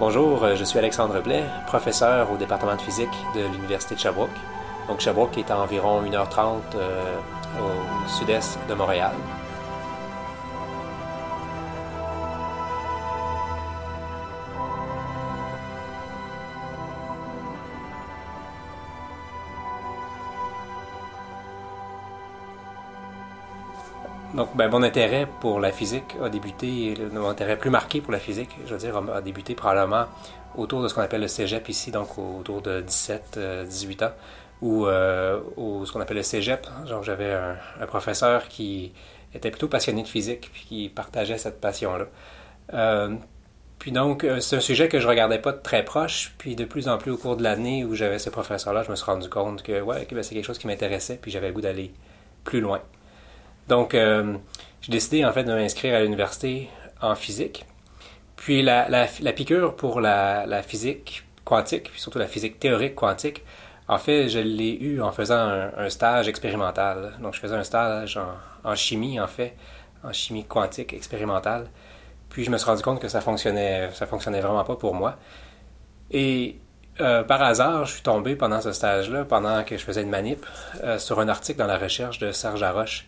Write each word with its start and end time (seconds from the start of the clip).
Bonjour, 0.00 0.44
euh, 0.44 0.54
je 0.54 0.62
suis 0.62 0.78
Alexandre 0.78 1.20
Blais, 1.20 1.42
professeur 1.66 2.30
au 2.30 2.36
département 2.36 2.76
de 2.76 2.80
physique 2.80 3.08
de 3.34 3.40
l'Université 3.40 3.96
de 3.96 4.00
Sherbrooke. 4.00 4.30
Donc 4.86 5.00
Sherbrooke 5.00 5.36
est 5.38 5.50
à 5.50 5.58
environ 5.58 6.00
1h30 6.04 6.60
euh, 6.76 7.16
au 7.58 8.08
sud-est 8.08 8.60
de 8.68 8.74
Montréal. 8.74 9.10
Donc, 24.38 24.54
ben, 24.54 24.68
mon 24.68 24.84
intérêt 24.84 25.26
pour 25.40 25.58
la 25.58 25.72
physique 25.72 26.14
a 26.22 26.28
débuté, 26.28 26.94
mon 27.12 27.28
intérêt 27.28 27.58
plus 27.58 27.70
marqué 27.70 28.00
pour 28.00 28.12
la 28.12 28.20
physique, 28.20 28.50
je 28.66 28.72
veux 28.72 28.78
dire, 28.78 28.96
a 29.12 29.20
débuté 29.20 29.56
probablement 29.56 30.04
autour 30.56 30.80
de 30.80 30.86
ce 30.86 30.94
qu'on 30.94 31.00
appelle 31.00 31.22
le 31.22 31.26
cégep 31.26 31.68
ici, 31.68 31.90
donc 31.90 32.16
autour 32.18 32.62
de 32.62 32.80
17, 32.80 33.66
18 33.66 34.02
euh, 34.02 34.06
ans, 34.06 34.12
ou 34.62 34.86
euh, 34.86 35.40
ce 35.84 35.90
qu'on 35.90 36.00
appelle 36.00 36.18
le 36.18 36.22
cégep. 36.22 36.68
Genre, 36.86 37.02
j'avais 37.02 37.32
un, 37.32 37.86
professeur 37.88 38.46
qui 38.46 38.92
était 39.34 39.50
plutôt 39.50 39.66
passionné 39.66 40.04
de 40.04 40.08
physique, 40.08 40.50
puis 40.52 40.66
qui 40.68 40.88
partageait 40.88 41.36
cette 41.36 41.60
passion-là. 41.60 42.06
Euh, 42.74 43.16
puis 43.80 43.90
donc, 43.90 44.24
c'est 44.38 44.54
un 44.54 44.60
sujet 44.60 44.86
que 44.86 45.00
je 45.00 45.08
regardais 45.08 45.40
pas 45.40 45.50
de 45.50 45.60
très 45.60 45.84
proche, 45.84 46.36
puis 46.38 46.54
de 46.54 46.64
plus 46.64 46.86
en 46.86 46.96
plus 46.96 47.10
au 47.10 47.16
cours 47.16 47.36
de 47.36 47.42
l'année 47.42 47.84
où 47.84 47.96
j'avais 47.96 48.20
ce 48.20 48.30
professeur-là, 48.30 48.84
je 48.84 48.90
me 48.92 48.94
suis 48.94 49.04
rendu 49.04 49.28
compte 49.28 49.64
que, 49.64 49.80
ouais, 49.80 50.06
ben, 50.08 50.22
c'est 50.22 50.36
quelque 50.36 50.46
chose 50.46 50.58
qui 50.58 50.68
m'intéressait, 50.68 51.18
puis 51.20 51.32
j'avais 51.32 51.48
le 51.48 51.54
goût 51.54 51.60
d'aller 51.60 51.92
plus 52.44 52.60
loin. 52.60 52.80
Donc, 53.68 53.94
euh, 53.94 54.36
j'ai 54.80 54.92
décidé 54.92 55.24
en 55.24 55.32
fait 55.32 55.44
de 55.44 55.52
m'inscrire 55.52 55.94
à 55.94 56.00
l'université 56.00 56.70
en 57.00 57.14
physique. 57.14 57.64
Puis 58.36 58.62
la, 58.62 58.88
la, 58.88 59.32
piqûre 59.32 59.76
pour 59.76 60.00
la, 60.00 60.46
la, 60.46 60.62
physique 60.62 61.24
quantique, 61.44 61.90
puis 61.90 62.00
surtout 62.00 62.18
la 62.18 62.26
physique 62.26 62.58
théorique 62.58 62.94
quantique, 62.94 63.44
en 63.88 63.98
fait, 63.98 64.28
je 64.28 64.38
l'ai 64.38 64.74
eu 64.74 65.00
en 65.00 65.12
faisant 65.12 65.70
un, 65.76 65.88
stage 65.88 66.28
expérimental. 66.28 67.14
Donc, 67.20 67.34
je 67.34 67.40
faisais 67.40 67.54
un 67.54 67.64
stage 67.64 68.18
en, 68.64 68.74
chimie, 68.74 69.18
en 69.18 69.26
fait, 69.26 69.56
en 70.04 70.12
chimie 70.12 70.44
quantique 70.44 70.92
expérimentale. 70.92 71.68
Puis, 72.28 72.44
je 72.44 72.50
me 72.50 72.58
suis 72.58 72.66
rendu 72.66 72.82
compte 72.82 73.00
que 73.00 73.08
ça 73.08 73.22
fonctionnait, 73.22 73.90
ça 73.94 74.06
fonctionnait 74.06 74.40
vraiment 74.40 74.64
pas 74.64 74.76
pour 74.76 74.94
moi. 74.94 75.16
Et 76.10 76.58
euh, 77.00 77.22
par 77.22 77.42
hasard, 77.42 77.86
je 77.86 77.94
suis 77.94 78.02
tombé 78.02 78.36
pendant 78.36 78.60
ce 78.60 78.72
stage-là, 78.72 79.24
pendant 79.24 79.64
que 79.64 79.78
je 79.78 79.84
faisais 79.84 80.02
une 80.02 80.10
manip, 80.10 80.44
euh, 80.84 80.98
sur 80.98 81.18
un 81.20 81.28
article 81.28 81.58
dans 81.58 81.66
la 81.66 81.78
recherche 81.78 82.18
de 82.18 82.30
Serge 82.30 82.62
Haroche 82.62 83.06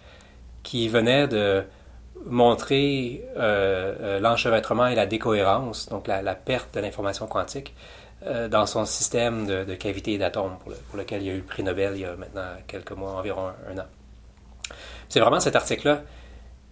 qui 0.62 0.89
venait 0.89 1.28
de 1.28 1.64
montrer 2.27 3.25
euh, 3.36 3.94
euh, 4.00 4.20
l'enchevêtrement 4.20 4.86
et 4.86 4.94
la 4.94 5.06
décohérence, 5.06 5.89
donc 5.89 6.06
la, 6.06 6.34
perte 6.34 6.75
de 6.75 6.80
l'information 6.80 7.27
quantique, 7.27 7.75
euh, 8.27 8.48
dans 8.48 8.67
son 8.67 8.84
système 8.84 9.47
de, 9.47 9.64
de 9.64 9.75
cavités 9.75 10.19
d'atomes, 10.19 10.58
pour, 10.58 10.98
lequel 10.98 11.22
il 11.22 11.28
y 11.28 11.30
a 11.30 11.34
eu 11.34 11.39
le 11.39 11.44
prix 11.44 11.62
Nobel 11.62 11.92
il 11.94 12.00
y 12.00 12.05
a 12.05 12.14
maintenant 12.17 12.42
quelques 12.67 12.92
mois, 12.92 13.12
environ 13.12 13.50
un, 13.70 13.78
an. 13.78 13.86
C'est 15.08 15.20
vraiment 15.20 15.41
cet 15.41 15.56
article-là 15.56 16.02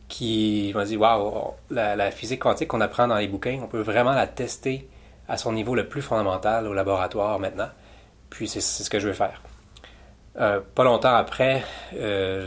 qui 0.08 0.73
m'a 0.75 0.84
dit 0.84 0.97
Waouh, 0.97 1.55
la, 1.70 2.11
physique 2.11 2.41
quantique 2.41 2.69
qu'on 2.69 2.80
apprend 2.80 3.08
dans 3.08 3.17
les 3.17 3.28
bouquins, 3.28 3.58
on 3.62 3.67
peut 3.67 3.80
vraiment 3.80 4.12
la 4.12 4.27
tester 4.27 4.89
à 5.28 5.36
son 5.36 5.52
niveau 5.52 5.75
le 5.75 5.89
plus 5.89 6.02
fondamental 6.02 6.67
au 6.67 6.75
laboratoire 6.75 7.39
maintenant. 7.39 7.69
Puis 8.30 8.48
c'est 8.48 8.61
ce 8.61 8.89
que 8.89 8.98
je 8.98 9.08
veux 9.08 9.14
faire. 9.14 9.42
Pas 10.34 10.84
longtemps 10.84 11.14
après, 11.14 11.64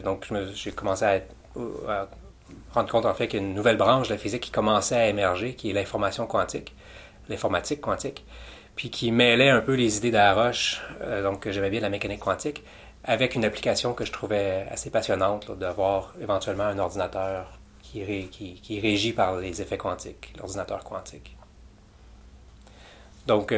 donc 0.04 0.32
j'ai 0.54 0.72
commencé 0.72 1.04
à, 1.04 1.20
rendre 1.56 2.90
compte 2.90 3.06
en 3.06 3.14
fait 3.14 3.28
qu'il 3.28 3.40
y 3.40 3.44
a 3.44 3.46
une 3.46 3.54
nouvelle 3.54 3.78
branche 3.78 4.08
de 4.08 4.14
la 4.14 4.20
physique 4.20 4.44
qui 4.44 4.52
commençait 4.52 4.96
à 4.96 5.08
émerger, 5.08 5.56
qui 5.56 5.70
est 5.70 5.74
l'information 5.74 6.28
quantique, 6.28 6.76
l'informatique 7.30 7.82
quantique, 7.82 8.26
puis 8.76 8.90
qui 8.90 9.12
mêlait 9.12 9.50
un 9.50 9.62
peu 9.62 9.74
les 9.74 9.98
idées 9.98 10.12
d'Aroche, 10.12 10.82
euh, 11.02 11.24
donc 11.24 11.48
j'aimais 11.50 11.70
bien 11.70 11.82
la 11.82 11.90
mécanique 11.90 12.20
quantique, 12.20 12.64
avec 13.04 13.36
une 13.36 13.46
application 13.46 13.94
que 13.94 14.06
je 14.06 14.12
trouvais 14.12 14.68
assez 14.70 14.90
passionnante, 14.90 15.52
d'avoir 15.58 16.14
éventuellement 16.22 16.66
un 16.66 16.80
ordinateur 16.80 17.60
qui, 17.82 18.30
qui, 18.30 18.78
est 18.78 18.80
régi 18.80 19.12
par 19.12 19.38
les 19.38 19.62
effets 19.62 19.78
quantiques, 19.78 20.34
l'ordinateur 20.38 20.84
quantique. 20.84 21.36
Donc, 23.28 23.54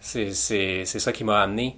c'est 0.00 0.84
ça 0.84 1.12
qui 1.12 1.24
m'a 1.24 1.40
amené 1.40 1.76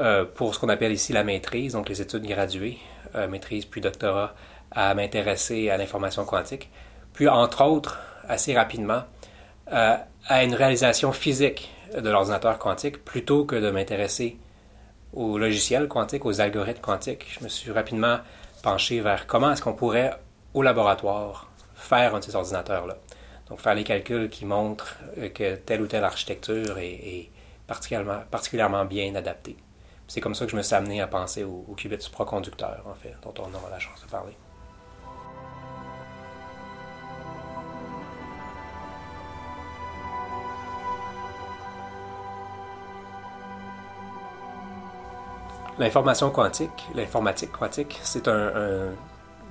euh, 0.00 0.24
pour 0.24 0.54
ce 0.54 0.60
qu'on 0.60 0.68
appelle 0.68 0.92
ici 0.92 1.12
la 1.12 1.24
maîtrise, 1.24 1.74
donc 1.74 1.88
les 1.88 2.00
études 2.00 2.24
graduées, 2.26 2.78
euh, 3.14 3.28
maîtrise 3.28 3.66
puis 3.66 3.80
doctorat, 3.80 4.34
à 4.74 4.94
m'intéresser 4.94 5.70
à 5.70 5.76
l'information 5.76 6.24
quantique. 6.24 6.70
Puis, 7.12 7.28
entre 7.28 7.64
autres, 7.64 8.00
assez 8.28 8.54
rapidement, 8.54 9.02
euh, 9.72 9.96
à 10.26 10.44
une 10.44 10.54
réalisation 10.54 11.12
physique 11.12 11.70
de 11.96 12.08
l'ordinateur 12.08 12.58
quantique 12.58 13.04
plutôt 13.04 13.44
que 13.44 13.56
de 13.56 13.70
m'intéresser 13.70 14.38
aux 15.12 15.38
logiciels 15.38 15.88
quantiques, 15.88 16.24
aux 16.24 16.40
algorithmes 16.40 16.80
quantiques. 16.80 17.26
Je 17.38 17.44
me 17.44 17.48
suis 17.48 17.70
rapidement 17.70 18.18
penché 18.62 19.00
vers 19.00 19.26
comment 19.26 19.52
est-ce 19.52 19.62
qu'on 19.62 19.74
pourrait, 19.74 20.14
au 20.54 20.62
laboratoire, 20.62 21.50
faire 21.74 22.14
un 22.14 22.20
de 22.20 22.24
ces 22.24 22.34
ordinateurs-là. 22.34 22.96
Donc, 23.48 23.60
faire 23.60 23.74
les 23.74 23.84
calculs 23.84 24.30
qui 24.30 24.46
montrent 24.46 24.96
que 25.34 25.56
telle 25.56 25.82
ou 25.82 25.86
telle 25.86 26.04
architecture 26.04 26.78
est, 26.78 27.28
particulièrement, 27.66 28.20
particulièrement 28.30 28.84
bien 28.84 29.14
adaptée. 29.14 29.56
C'est 30.08 30.20
comme 30.20 30.34
ça 30.34 30.44
que 30.44 30.50
je 30.50 30.56
me 30.56 30.62
suis 30.62 30.74
amené 30.74 31.00
à 31.00 31.06
penser 31.06 31.44
au, 31.44 31.64
au 31.68 31.74
qubit 31.74 32.00
supraconducteur, 32.00 32.82
en 32.86 32.94
fait, 32.94 33.14
dont 33.22 33.34
on 33.38 33.54
aura 33.54 33.70
la 33.70 33.78
chance 33.78 34.00
de 34.02 34.10
parler. 34.10 34.36
L'information 45.78 46.30
quantique, 46.30 46.70
l'informatique 46.94 47.52
quantique, 47.52 47.98
c'est 48.02 48.28
un, 48.28 48.92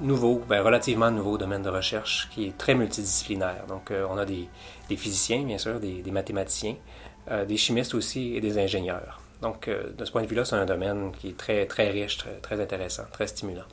nouveau, 0.01 0.41
ben, 0.47 0.61
relativement 0.61 1.11
nouveau 1.11 1.37
domaine 1.37 1.61
de 1.61 1.69
recherche 1.69 2.29
qui 2.31 2.47
est 2.47 2.57
très 2.57 2.75
multidisciplinaire. 2.75 3.65
Donc, 3.67 3.91
euh, 3.91 4.05
on 4.09 4.17
a 4.17 4.25
des, 4.25 4.47
physiciens, 4.95 5.43
bien 5.43 5.57
sûr, 5.57 5.79
des, 5.79 6.03
mathématiciens, 6.11 6.75
euh, 7.29 7.45
des 7.45 7.57
chimistes 7.57 7.93
aussi 7.93 8.35
et 8.35 8.41
des 8.41 8.57
ingénieurs. 8.57 9.21
Donc, 9.41 9.67
euh, 9.67 9.91
de 9.97 10.05
ce 10.05 10.11
point 10.11 10.21
de 10.21 10.27
vue-là, 10.27 10.45
c'est 10.45 10.55
un 10.55 10.65
domaine 10.65 11.11
qui 11.11 11.29
est 11.29 11.37
très, 11.37 11.65
très 11.65 11.89
riche, 11.89 12.19
très, 12.41 12.61
intéressant, 12.61 13.03
très 13.11 13.27
stimulant. 13.27 13.65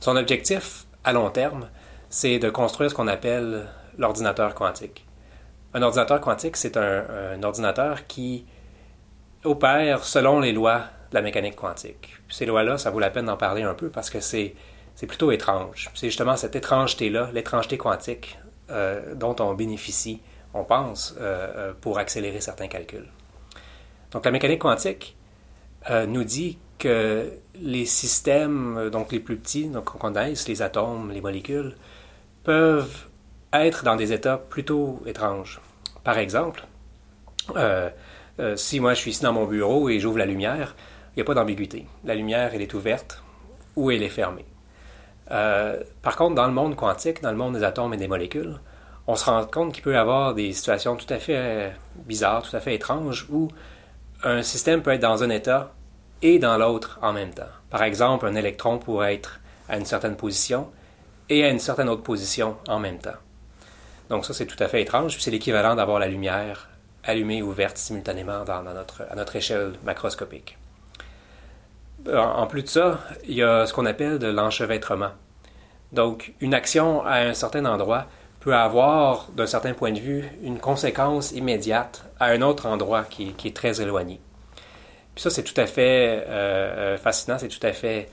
Son 0.00 0.16
objectif, 0.16 0.86
à 1.04 1.12
long 1.12 1.30
terme, 1.30 1.68
c'est 2.08 2.38
de 2.38 2.50
construire 2.50 2.90
ce 2.90 2.94
qu'on 2.94 3.08
appelle 3.08 3.66
l'ordinateur 3.98 4.54
quantique. 4.54 5.06
Un 5.72 5.82
ordinateur 5.82 6.20
quantique, 6.20 6.56
c'est 6.56 6.76
un, 6.76 7.42
ordinateur 7.42 8.06
qui 8.06 8.44
opère 9.44 10.04
selon 10.04 10.40
les 10.40 10.52
lois 10.52 10.82
la 11.14 11.22
mécanique 11.22 11.56
quantique. 11.56 12.16
ces 12.28 12.44
lois-là, 12.46 12.76
ça 12.76 12.90
vaut 12.90 12.98
la 12.98 13.10
peine 13.10 13.26
d'en 13.26 13.36
parler 13.36 13.62
un 13.62 13.74
peu 13.74 13.88
parce 13.88 14.10
que 14.10 14.20
c'est, 14.20 14.54
plutôt 15.08 15.32
étrange. 15.32 15.90
C'est 15.94 16.08
justement 16.08 16.36
cette 16.36 16.56
étrangeté-là, 16.56 17.30
l'étrangeté 17.32 17.76
quantique, 17.78 18.38
euh, 18.70 19.14
dont 19.14 19.36
on 19.40 19.54
bénéficie, 19.54 20.20
on 20.54 20.64
pense, 20.64 21.14
euh, 21.20 21.72
pour 21.80 21.98
accélérer 21.98 22.40
certains 22.40 22.68
calculs. 22.68 23.08
Donc 24.12 24.24
la 24.24 24.30
mécanique 24.30 24.60
quantique 24.60 25.16
euh, 25.90 26.06
nous 26.06 26.24
dit 26.24 26.58
que 26.78 27.32
les 27.60 27.84
systèmes, 27.84 28.78
euh, 28.78 28.90
donc 28.90 29.12
les 29.12 29.20
plus 29.20 29.36
petits, 29.36 29.66
donc 29.66 29.84
qu'on 29.84 29.98
connaisse, 29.98 30.48
les 30.48 30.62
atomes, 30.62 31.10
les 31.12 31.20
molécules, 31.20 31.74
peuvent 32.44 33.06
être 33.52 33.84
dans 33.84 33.96
des 33.96 34.12
états 34.12 34.38
plutôt 34.38 35.02
étranges. 35.06 35.60
Par 36.04 36.18
exemple, 36.18 36.64
euh, 37.56 38.56
si 38.56 38.80
moi 38.80 38.94
je 38.94 39.00
suis 39.00 39.10
ici 39.12 39.22
dans 39.22 39.32
mon 39.32 39.46
bureau 39.46 39.88
et 39.88 40.00
j'ouvre 40.00 40.18
la 40.18 40.26
lumière, 40.26 40.74
il 41.14 41.18
n'y 41.18 41.22
a 41.22 41.24
pas 41.24 41.34
d'ambiguïté. 41.34 41.86
La 42.04 42.14
lumière, 42.14 42.50
elle 42.54 42.62
est 42.62 42.74
ouverte 42.74 43.22
ou 43.76 43.90
elle 43.90 44.02
est 44.02 44.08
fermée. 44.08 44.44
par 45.28 46.16
contre, 46.16 46.34
dans 46.34 46.46
le 46.46 46.52
monde 46.52 46.76
quantique, 46.76 47.22
dans 47.22 47.30
le 47.30 47.36
monde 47.36 47.54
des 47.54 47.64
atomes 47.64 47.94
et 47.94 47.96
des 47.96 48.08
molécules, 48.08 48.58
on 49.06 49.16
se 49.16 49.24
rend 49.26 49.44
compte 49.44 49.72
qu'il 49.72 49.82
peut 49.82 49.92
y 49.92 49.96
avoir 49.96 50.34
des 50.34 50.52
situations 50.52 50.96
tout 50.96 51.12
à 51.12 51.18
fait 51.18 51.72
bizarres, 52.06 52.42
tout 52.42 52.56
à 52.56 52.60
fait 52.60 52.74
étranges, 52.74 53.26
où 53.30 53.48
un 54.22 54.42
système 54.42 54.82
peut 54.82 54.92
être 54.92 55.02
dans 55.02 55.22
un 55.22 55.30
état 55.30 55.72
et 56.22 56.38
dans 56.38 56.56
l'autre 56.56 56.98
en 57.02 57.12
même 57.12 57.32
temps. 57.34 57.42
Par 57.70 57.82
exemple, 57.82 58.26
un 58.26 58.34
électron 58.34 58.78
pourrait 58.78 59.14
être 59.14 59.40
à 59.68 59.76
une 59.76 59.84
certaine 59.84 60.16
position 60.16 60.70
et 61.28 61.44
à 61.44 61.50
une 61.50 61.58
certaine 61.58 61.88
autre 61.88 62.02
position 62.02 62.56
en 62.66 62.78
même 62.78 62.98
temps. 62.98 63.18
Donc 64.08 64.24
ça, 64.24 64.34
c'est 64.34 64.46
tout 64.46 64.62
à 64.62 64.68
fait 64.68 64.82
étrange. 64.82 65.16
C'est 65.18 65.30
l'équivalent 65.30 65.74
d'avoir 65.74 65.98
la 65.98 66.08
lumière 66.08 66.68
allumée 67.02 67.42
ou 67.42 67.50
ouverte 67.50 67.76
simultanément 67.76 68.44
dans, 68.44 68.62
notre, 68.62 69.02
à 69.10 69.14
notre 69.14 69.36
échelle 69.36 69.72
macroscopique. 69.84 70.56
En 72.12 72.46
plus 72.46 72.62
de 72.62 72.68
ça, 72.68 73.00
il 73.26 73.34
y 73.34 73.42
a 73.42 73.66
ce 73.66 73.72
qu'on 73.72 73.86
appelle 73.86 74.18
de 74.18 74.26
l'enchevêtrement. 74.26 75.10
Donc, 75.92 76.34
une 76.40 76.54
action 76.54 77.04
à 77.04 77.20
un 77.20 77.34
certain 77.34 77.64
endroit 77.64 78.06
peut 78.40 78.54
avoir, 78.54 79.28
d'un 79.34 79.46
certain 79.46 79.72
point 79.72 79.92
de 79.92 80.00
vue, 80.00 80.24
une 80.42 80.58
conséquence 80.58 81.32
immédiate 81.32 82.04
à 82.20 82.26
un 82.26 82.42
autre 82.42 82.66
endroit 82.66 83.04
qui, 83.04 83.34
est 83.44 83.56
très 83.56 83.80
éloigné. 83.80 84.20
Puis 85.14 85.22
ça, 85.22 85.30
c'est 85.30 85.44
tout 85.44 85.58
à 85.58 85.66
fait 85.66 86.24
euh, 86.26 86.94
euh, 86.94 86.98
fascinant, 86.98 87.38
c'est 87.38 87.48
tout 87.48 87.64
à 87.64 87.72
fait 87.72 88.10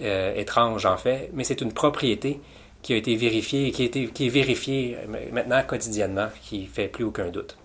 euh, 0.00 0.34
étrange 0.34 0.86
en 0.86 0.96
fait, 0.96 1.30
mais 1.34 1.44
c'est 1.44 1.60
une 1.60 1.72
propriété 1.72 2.40
qui 2.80 2.94
a 2.94 2.96
été 2.96 3.16
vérifiée, 3.16 3.70
qui, 3.72 3.90
qui 3.90 4.26
est 4.26 4.30
vérifiée 4.30 4.96
maintenant 5.32 5.60
quotidiennement, 5.66 6.28
qui 6.42 6.66
fait 6.66 6.88
plus 6.88 7.04
aucun 7.04 7.26
doute. 7.28 7.58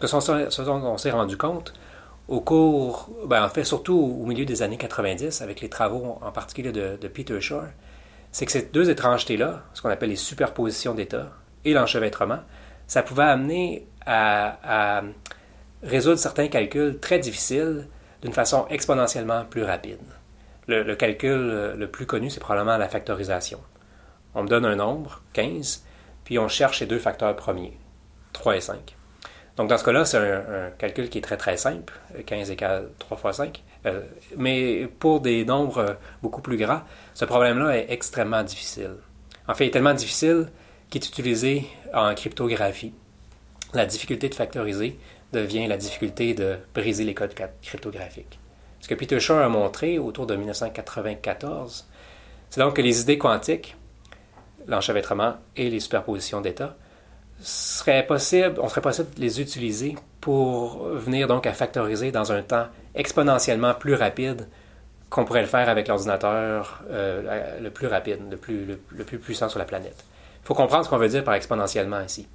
Ce 0.00 0.62
dont 0.62 0.82
on 0.84 0.96
s'est 0.96 1.10
rendu 1.10 1.36
compte 1.36 1.72
au 2.28 2.40
cours, 2.42 3.08
ben 3.26 3.42
en 3.42 3.48
fait 3.48 3.64
surtout 3.64 4.18
au 4.20 4.26
milieu 4.26 4.44
des 4.44 4.62
années 4.62 4.76
90, 4.76 5.40
avec 5.40 5.62
les 5.62 5.70
travaux 5.70 6.18
en 6.20 6.30
particulier 6.30 6.72
de, 6.72 7.08
Peter 7.08 7.40
Shore, 7.40 7.64
c'est 8.30 8.44
que 8.44 8.52
ces 8.52 8.66
deux 8.66 8.90
étrangetés-là, 8.90 9.64
ce 9.72 9.80
qu'on 9.80 9.88
appelle 9.88 10.10
les 10.10 10.16
superpositions 10.16 10.94
d'états 10.94 11.32
et 11.64 11.72
l'enchevêtrement, 11.72 12.40
ça 12.86 13.02
pouvait 13.02 13.24
amener 13.24 13.86
à, 14.04 15.02
résoudre 15.82 16.18
certains 16.18 16.48
calculs 16.48 16.98
très 16.98 17.18
difficiles 17.18 17.88
d'une 18.22 18.32
façon 18.32 18.66
exponentiellement 18.68 19.44
plus 19.44 19.62
rapide. 19.62 20.00
Le, 20.66 20.94
calcul 20.96 21.74
le 21.76 21.86
plus 21.90 22.04
connu, 22.04 22.28
c'est 22.28 22.40
probablement 22.40 22.76
la 22.76 22.88
factorisation. 22.88 23.60
On 24.34 24.42
me 24.42 24.48
donne 24.48 24.66
un 24.66 24.76
nombre, 24.76 25.22
15, 25.32 25.84
puis 26.24 26.38
on 26.38 26.48
cherche 26.48 26.80
les 26.80 26.86
deux 26.86 26.98
facteurs 26.98 27.34
premiers, 27.36 27.78
3 28.34 28.56
et 28.56 28.60
5. 28.60 28.97
Donc 29.58 29.68
dans 29.68 29.76
ce 29.76 29.84
cas-là, 29.84 30.04
c'est 30.04 30.18
un, 30.18 30.70
calcul 30.78 31.10
qui 31.10 31.18
est 31.18 31.20
très 31.20 31.36
très 31.36 31.56
simple, 31.56 31.92
15 32.24 32.52
égale 32.52 32.90
3 33.00 33.18
fois 33.18 33.32
5. 33.32 33.60
Euh, 33.86 34.02
mais 34.36 34.88
pour 35.00 35.20
des 35.20 35.44
nombres 35.44 35.96
beaucoup 36.22 36.40
plus 36.40 36.56
grands, 36.56 36.82
ce 37.12 37.24
problème-là 37.24 37.76
est 37.76 37.86
extrêmement 37.90 38.44
difficile. 38.44 38.94
En 39.48 39.54
fait, 39.54 39.64
il 39.64 39.68
est 39.68 39.72
tellement 39.72 39.94
difficile 39.94 40.46
qu'il 40.88 41.02
est 41.02 41.08
utilisé 41.08 41.66
en 41.92 42.14
cryptographie. 42.14 42.94
La 43.74 43.84
difficulté 43.84 44.28
de 44.28 44.34
factoriser 44.36 44.96
devient 45.32 45.66
la 45.66 45.76
difficulté 45.76 46.34
de 46.34 46.56
briser 46.72 47.02
les 47.02 47.14
codes 47.14 47.34
cryptographiques. 47.60 48.38
Ce 48.80 48.86
que 48.86 48.94
Peter 48.94 49.18
Shor 49.18 49.40
a 49.40 49.48
montré 49.48 49.98
autour 49.98 50.26
de 50.26 50.36
1994, 50.36 51.88
c'est 52.48 52.60
donc 52.60 52.76
que 52.76 52.82
les 52.82 53.00
idées 53.00 53.18
quantiques, 53.18 53.76
l'enchevêtrement 54.68 55.34
et 55.56 55.68
les 55.68 55.80
superpositions 55.80 56.40
d'états, 56.40 56.76
serait 57.40 58.06
possible, 58.06 58.58
on 58.60 58.68
serait 58.68 58.80
possible 58.80 59.08
de 59.14 59.20
les 59.20 59.40
utiliser 59.40 59.96
pour 60.20 60.84
venir 60.88 61.28
donc 61.28 61.46
à 61.46 61.52
factoriser 61.52 62.10
dans 62.10 62.32
un 62.32 62.42
temps 62.42 62.66
exponentiellement 62.94 63.74
plus 63.74 63.94
rapide 63.94 64.48
qu'on 65.10 65.24
pourrait 65.24 65.40
le 65.40 65.46
faire 65.46 65.68
avec 65.68 65.88
l'ordinateur 65.88 66.82
euh, 66.90 67.60
le 67.60 67.70
plus 67.70 67.86
rapide, 67.86 68.20
le 68.30 68.36
plus, 68.36 68.66
le, 68.66 69.04
plus 69.04 69.18
puissant 69.18 69.48
sur 69.48 69.58
la 69.58 69.64
planète. 69.64 70.04
Il 70.42 70.46
faut 70.46 70.54
comprendre 70.54 70.84
ce 70.84 70.90
qu'on 70.90 70.98
veut 70.98 71.08
dire 71.08 71.24
par 71.24 71.34
exponentiellement 71.34 72.00
ici. 72.00 72.28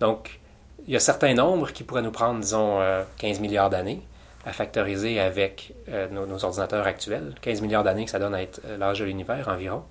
Donc, 0.00 0.40
il 0.86 0.92
y 0.92 0.96
a 0.96 1.00
certains 1.00 1.34
nombres 1.34 1.72
qui 1.72 1.82
pourraient 1.82 2.02
nous 2.02 2.12
prendre, 2.12 2.40
disons, 2.40 2.78
15 3.18 3.38
euh, 3.38 3.40
milliards 3.40 3.70
d'années 3.70 4.02
à 4.46 4.52
factoriser 4.52 5.18
avec 5.18 5.72
euh, 5.88 6.08
nos, 6.08 6.44
ordinateurs 6.44 6.86
actuels. 6.86 7.34
15 7.40 7.62
milliards 7.62 7.82
d'années, 7.82 8.06
ça 8.06 8.18
donne 8.18 8.34
à 8.34 8.42
être 8.42 8.60
l'âge 8.78 9.00
de 9.00 9.04
l'univers 9.06 9.48
environ. 9.48 9.82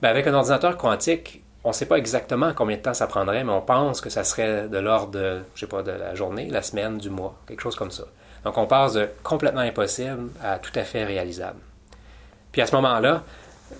Ben, 0.00 0.08
avec 0.08 0.26
un 0.26 0.34
ordinateur 0.34 0.76
quantique, 0.76 1.41
on 1.64 1.68
ne 1.68 1.74
sait 1.74 1.86
pas 1.86 1.96
exactement 1.96 2.52
combien 2.54 2.76
de 2.76 2.82
temps 2.82 2.94
ça 2.94 3.06
prendrait, 3.06 3.44
mais 3.44 3.52
on 3.52 3.60
pense 3.60 4.00
que 4.00 4.10
ça 4.10 4.24
serait 4.24 4.68
de 4.68 4.78
l'ordre 4.78 5.12
de, 5.12 5.42
je 5.54 5.60
sais 5.60 5.66
pas, 5.66 5.82
de 5.82 5.92
la 5.92 6.14
journée, 6.14 6.48
la 6.50 6.62
semaine, 6.62 6.98
du 6.98 7.08
mois, 7.08 7.38
quelque 7.46 7.60
chose 7.60 7.76
comme 7.76 7.90
ça. 7.90 8.04
Donc 8.44 8.58
on 8.58 8.66
passe 8.66 8.94
de 8.94 9.08
complètement 9.22 9.60
impossible 9.60 10.30
à 10.42 10.58
tout 10.58 10.72
à 10.74 10.82
fait 10.82 11.04
réalisable. 11.04 11.60
Puis 12.50 12.60
à 12.62 12.66
ce 12.66 12.74
moment-là, 12.74 13.22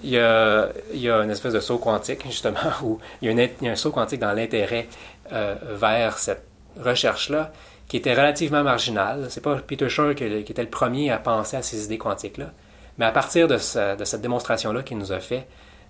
il 0.02 0.10
y, 0.10 0.18
a, 0.18 0.70
une 0.94 1.30
espèce 1.30 1.52
de 1.52 1.60
saut 1.60 1.78
quantique, 1.78 2.24
justement, 2.26 2.60
où 2.82 2.98
il 3.20 3.30
y 3.30 3.68
a, 3.68 3.70
un, 3.70 3.76
saut 3.76 3.90
quantique 3.90 4.20
dans 4.20 4.32
l'intérêt 4.32 4.88
euh, 5.32 5.56
vers 5.74 6.18
cette 6.18 6.44
recherche-là, 6.80 7.52
qui 7.88 7.98
était 7.98 8.14
relativement 8.14 8.62
marginale. 8.62 9.26
C'est 9.28 9.42
pas 9.42 9.56
Peter 9.56 9.88
Shor 9.88 10.14
qui, 10.14 10.24
était 10.24 10.62
le 10.62 10.70
premier 10.70 11.10
à 11.10 11.18
penser 11.18 11.56
à 11.56 11.62
ces 11.62 11.84
idées 11.84 11.98
quantiques-là, 11.98 12.52
mais 12.96 13.04
à 13.04 13.10
partir 13.10 13.48
de, 13.48 13.56
de 13.56 14.04
cette 14.04 14.20
démonstration-là 14.22 14.82
qu'il 14.82 14.96
nous 14.96 15.12
a 15.12 15.20
fait, 15.20 15.46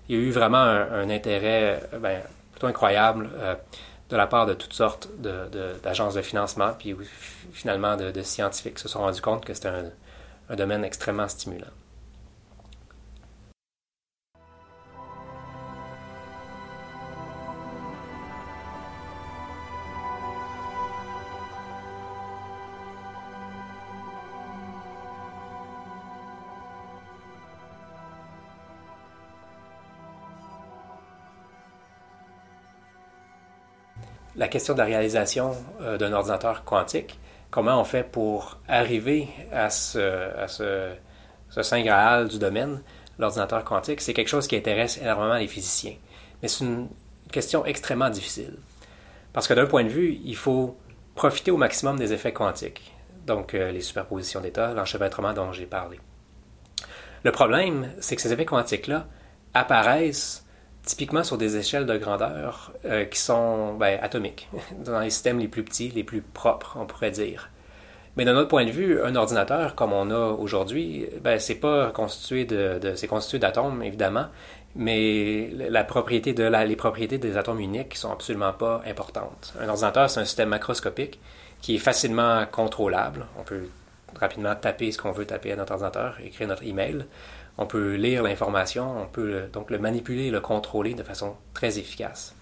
il 0.09 0.15
y 0.15 0.19
a 0.19 0.21
eu 0.21 0.31
vraiment 0.31 0.57
un, 0.57 1.09
intérêt 1.09 1.83
euh, 1.93 1.99
ben, 1.99 2.21
plutôt 2.51 2.67
incroyable 2.67 3.29
euh, 3.35 3.55
de 4.09 4.17
la 4.17 4.27
part 4.27 4.45
de 4.45 4.53
toutes 4.53 4.73
sortes 4.73 5.09
d'agences 5.83 6.13
de, 6.13 6.21
financement, 6.21 6.73
puis 6.77 6.95
finalement 7.51 7.95
de, 7.95 8.21
scientifiques 8.21 8.79
se 8.79 8.87
sont 8.87 8.99
rendus 8.99 9.21
compte 9.21 9.45
que 9.45 9.53
c'était 9.53 9.71
un 10.49 10.55
domaine 10.55 10.83
extrêmement 10.83 11.27
stimulant. 11.27 11.71
La 34.35 34.47
question 34.47 34.73
de 34.73 34.79
la 34.79 34.85
réalisation 34.85 35.55
euh, 35.81 35.97
d'un 35.97 36.13
ordinateur 36.13 36.63
quantique, 36.63 37.19
comment 37.51 37.79
on 37.79 37.83
fait 37.83 38.03
pour 38.03 38.59
arriver 38.67 39.27
à 39.51 39.69
ce, 39.69 40.93
Saint 41.49 41.81
Graal 41.81 42.27
du 42.27 42.39
domaine, 42.39 42.81
l'ordinateur 43.19 43.63
quantique, 43.63 44.01
c'est 44.01 44.13
quelque 44.13 44.29
chose 44.29 44.47
qui 44.47 44.55
intéresse 44.55 44.97
énormément 44.97 45.35
les 45.35 45.47
physiciens. 45.47 45.95
Mais 46.41 46.47
c'est 46.47 46.63
une 46.65 46.89
question 47.31 47.65
extrêmement 47.65 48.09
difficile. 48.09 48.57
Parce 49.33 49.47
que 49.47 49.53
d'un 49.53 49.65
point 49.65 49.83
de 49.83 49.89
vue, 49.89 50.19
il 50.23 50.35
faut 50.35 50.77
profiter 51.15 51.51
au 51.51 51.57
maximum 51.57 51.97
des 51.97 52.11
effets 52.11 52.33
quantiques, 52.33 52.93
donc 53.25 53.53
euh, 53.53 53.71
les 53.71 53.81
superpositions 53.81 54.41
d'états, 54.41 54.73
l'enchevêtrement 54.73 55.33
dont 55.33 55.51
j'ai 55.51 55.65
parlé. 55.65 55.99
Le 57.23 57.31
problème, 57.31 57.89
c'est 57.99 58.15
que 58.15 58.21
ces 58.21 58.33
effets 58.33 58.45
quantiques-là 58.45 59.07
apparaissent 59.53 60.45
typiquement 60.85 61.23
sur 61.23 61.37
des 61.37 61.57
échelles 61.57 61.85
de 61.85 61.97
grandeur 61.97 62.71
euh, 62.85 63.05
qui 63.05 63.19
sont 63.19 63.73
ben, 63.73 63.99
atomiques, 64.01 64.49
dans 64.85 64.99
les 64.99 65.09
systèmes 65.09 65.39
les 65.39 65.47
plus 65.47 65.63
petits, 65.63 65.89
les 65.89 66.03
plus 66.03 66.21
propres, 66.21 66.77
on 66.79 66.85
pourrait 66.85 67.11
dire. 67.11 67.49
Mais 68.15 68.25
d'un 68.25 68.35
autre 68.35 68.49
point 68.49 68.65
de 68.65 68.71
vue, 68.71 69.01
un 69.01 69.15
ordinateur 69.15 69.73
comme 69.75 69.91
on 69.91 70.11
a 70.11 70.31
aujourd'hui, 70.33 71.07
ben, 71.21 71.39
c'est 71.39 71.55
pas 71.55 71.91
constitué 71.91 72.45
de, 72.45 72.79
c'est 72.95 73.07
constitué 73.07 73.39
d'atomes 73.39 73.81
évidemment, 73.81 74.27
mais 74.75 75.49
la 75.51 75.83
propriété 75.83 76.33
de 76.33 76.43
la, 76.43 76.65
les 76.65 76.75
propriétés 76.75 77.17
des 77.17 77.37
atomes 77.37 77.59
uniques 77.59 77.95
sont 77.95 78.11
absolument 78.11 78.53
pas 78.53 78.81
importantes. 78.85 79.53
Un 79.59 79.69
ordinateur, 79.69 80.09
c'est 80.09 80.19
un 80.19 80.25
système 80.25 80.49
macroscopique 80.49 81.19
qui 81.61 81.75
est 81.75 81.79
facilement 81.79 82.45
contrôlable. 82.51 83.25
On 83.39 83.43
peut 83.43 83.67
rapidement 84.19 84.55
taper 84.55 84.91
ce 84.91 84.97
qu'on 84.97 85.11
veut 85.11 85.25
taper 85.25 85.53
à 85.53 85.55
notre 85.55 85.73
ordinateur, 85.73 86.17
écrire 86.23 86.47
notre 86.47 86.63
email 86.63 87.05
on 87.57 87.65
peut 87.65 87.95
lire 87.95 88.23
l'information, 88.23 89.01
on 89.01 89.05
peut 89.05 89.43
donc 89.51 89.69
le 89.69 89.77
manipuler 89.77 90.25
et 90.25 90.31
le 90.31 90.41
contrôler 90.41 90.93
de 90.93 91.03
façon 91.03 91.35
très 91.53 91.77
efficace. 91.77 92.35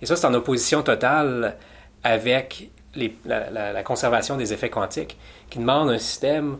Et 0.00 0.06
ça, 0.06 0.16
c'est 0.16 0.26
en 0.26 0.34
opposition 0.34 0.82
totale 0.82 1.56
avec 2.02 2.70
la, 2.94 3.82
conservation 3.82 4.36
des 4.36 4.52
effets 4.52 4.70
quantiques, 4.70 5.16
qui 5.48 5.58
demande 5.58 5.90
un 5.90 5.98
système 5.98 6.58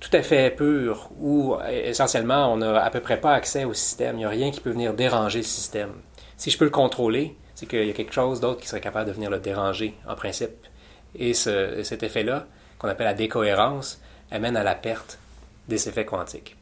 tout 0.00 0.10
à 0.12 0.22
fait 0.22 0.54
pur, 0.54 1.10
où 1.18 1.56
essentiellement 1.68 2.52
on 2.52 2.58
n'a 2.58 2.80
à 2.82 2.90
peu 2.90 3.00
près 3.00 3.20
pas 3.20 3.32
accès 3.32 3.64
au 3.64 3.74
système. 3.74 4.16
Il 4.16 4.18
n'y 4.18 4.24
a 4.24 4.28
rien 4.28 4.50
qui 4.50 4.60
peut 4.60 4.70
venir 4.70 4.94
déranger 4.94 5.40
le 5.40 5.44
système. 5.44 5.94
Si 6.36 6.50
je 6.50 6.58
peux 6.58 6.66
le 6.66 6.70
contrôler, 6.70 7.36
c'est 7.54 7.66
qu'il 7.66 7.84
y 7.84 7.90
a 7.90 7.94
quelque 7.94 8.14
chose 8.14 8.40
d'autre 8.40 8.60
qui 8.60 8.68
serait 8.68 8.80
capable 8.80 9.08
de 9.08 9.12
venir 9.12 9.30
le 9.30 9.40
déranger, 9.40 9.94
en 10.06 10.14
principe. 10.14 10.66
Et 11.16 11.34
cet 11.34 12.02
effet-là, 12.02 12.46
qu'on 12.78 12.88
appelle 12.88 13.06
la 13.06 13.14
décohérence, 13.14 14.00
amène 14.30 14.56
à 14.56 14.62
la 14.62 14.76
perte 14.76 15.18
des 15.66 15.88
effets 15.88 16.04
quantiques. 16.04 16.57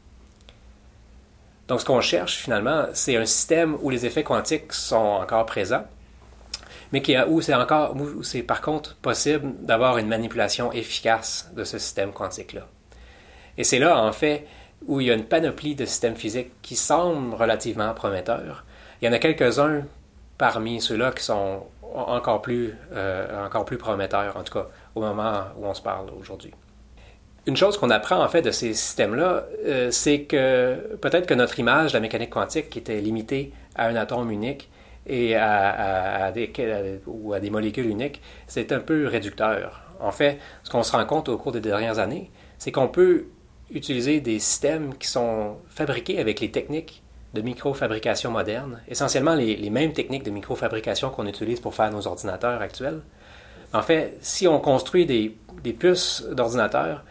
Donc, 1.67 1.81
ce 1.81 1.85
qu'on 1.85 2.01
cherche 2.01 2.37
finalement, 2.37 2.85
c'est 2.93 3.17
un 3.17 3.25
système 3.25 3.77
où 3.81 3.89
les 3.89 4.05
effets 4.05 4.23
quantiques 4.23 4.71
sont 4.73 4.95
encore 4.95 5.45
présents, 5.45 5.85
mais 6.93 7.03
où 7.27 7.41
c'est 7.41 7.53
encore, 7.53 7.95
où 7.95 8.23
c'est 8.23 8.43
par 8.43 8.61
contre 8.61 8.95
possible 8.95 9.53
d'avoir 9.65 9.97
une 9.97 10.07
manipulation 10.07 10.71
efficace 10.71 11.51
de 11.55 11.63
ce 11.65 11.77
système 11.77 12.13
quantique-là. 12.13 12.67
Et 13.57 13.63
c'est 13.65 13.79
là, 13.79 14.01
en 14.01 14.13
fait, 14.13 14.47
où 14.85 15.01
il 15.01 15.07
y 15.07 15.11
a 15.11 15.13
une 15.13 15.25
panoplie 15.25 15.75
de 15.75 15.85
systèmes 15.85 16.15
physiques 16.15 16.51
qui 16.61 16.75
semblent 16.75 17.33
relativement 17.33 17.93
prometteurs. 17.93 18.63
Il 19.01 19.05
y 19.05 19.09
en 19.09 19.13
a 19.13 19.19
quelques-uns 19.19 19.83
parmi 20.37 20.79
ceux-là 20.79 21.11
qui 21.11 21.23
sont 21.23 21.63
encore 21.93 22.41
plus, 22.41 22.75
euh, 22.93 23.45
encore 23.45 23.65
plus 23.65 23.77
prometteurs, 23.77 24.37
en 24.37 24.43
tout 24.43 24.53
cas 24.53 24.67
au 24.95 25.01
moment 25.01 25.45
où 25.57 25.65
on 25.65 25.73
se 25.73 25.81
parle 25.81 26.09
aujourd'hui 26.19 26.53
une 27.47 27.55
chose 27.55 27.77
qu'on 27.77 27.89
apprend 27.89 28.21
en 28.21 28.27
fait 28.27 28.41
de 28.41 28.51
ces 28.51 28.73
systèmes-là, 28.73 29.45
euh, 29.65 29.89
c'est 29.89 30.23
que 30.23 30.97
peut-être 31.01 31.25
que 31.25 31.33
notre 31.33 31.57
image 31.59 31.93
de 31.93 31.97
la 31.97 32.01
mécanique 32.01 32.29
quantique 32.29 32.69
qui 32.69 32.79
était 32.79 32.99
limitée 32.99 33.53
à 33.75 33.87
un 33.87 33.95
atome 33.95 34.29
unique 34.31 34.69
et 35.05 35.35
à, 35.35 36.29
des, 36.33 36.51
ou 37.07 37.33
à 37.33 37.39
des 37.39 37.49
molécules 37.49 37.87
uniques, 37.87 38.21
c'est 38.47 38.73
un 38.73 38.79
peu 38.79 39.07
réducteur. 39.07 39.81
En 40.01 40.11
fait, 40.11 40.37
ce 40.63 40.69
qu'on 40.69 40.83
se 40.83 40.91
rend 40.91 41.05
compte 41.05 41.29
au 41.29 41.37
cours 41.37 41.53
des 41.53 41.61
dernières 41.61 41.97
années, 41.99 42.29
c'est 42.57 42.73
qu'on 42.73 42.89
peut 42.89 43.27
utiliser 43.71 44.19
des 44.19 44.39
systèmes 44.39 44.93
qui 44.95 45.07
sont 45.07 45.55
fabriqués 45.69 46.19
avec 46.19 46.41
les 46.41 46.51
techniques 46.51 47.01
de 47.33 47.41
microfabrication 47.41 48.31
moderne, 48.31 48.81
essentiellement 48.89 49.35
les, 49.35 49.69
mêmes 49.69 49.93
techniques 49.93 50.23
de 50.23 50.31
microfabrication 50.31 51.09
qu'on 51.09 51.25
utilise 51.27 51.61
pour 51.61 51.73
faire 51.73 51.91
nos 51.91 52.05
ordinateurs 52.05 52.61
actuels. 52.61 52.99
En 53.73 53.81
fait, 53.81 54.17
si 54.21 54.47
on 54.47 54.59
construit 54.59 55.05
des, 55.05 55.37
des 55.63 55.73
puces 55.73 56.25
d'ordinateurs 56.31 57.03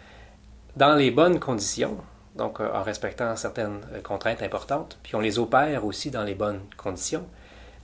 dans 0.76 0.94
les 0.94 1.10
bonnes 1.10 1.40
conditions, 1.40 1.96
donc 2.36 2.60
euh, 2.60 2.70
en 2.72 2.82
respectant 2.82 3.34
certaines 3.36 3.80
euh, 3.92 4.00
contraintes 4.02 4.42
importantes, 4.42 4.98
puis 5.02 5.14
on 5.14 5.20
les 5.20 5.38
opère 5.38 5.84
aussi 5.84 6.10
dans 6.10 6.24
les 6.24 6.34
bonnes 6.34 6.60
conditions, 6.76 7.26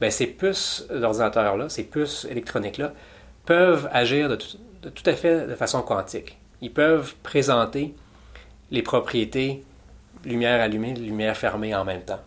bien, 0.01 0.11
ces 0.11 0.27
puces 0.27 0.87
d'ordinateur-là, 0.91 1.69
ces 1.69 1.85
puces 1.85 2.27
électroniques-là, 2.31 2.93
peuvent 3.47 3.89
agir 3.93 4.29
de 4.29 4.37
tout 4.37 5.03
à 5.07 5.15
fait 5.15 5.47
de 5.47 5.55
façon 5.55 5.83
quantique. 5.83 6.39
Ils 6.61 6.73
peuvent 6.73 7.15
présenter 7.23 7.95
les 8.71 8.83
propriétés 8.83 9.65
lumière 10.25 10.61
allumée, 10.61 10.95
lumière 10.95 11.37
fermée 11.37 11.75
en 11.75 11.85
même 11.85 12.03
temps. 12.03 12.21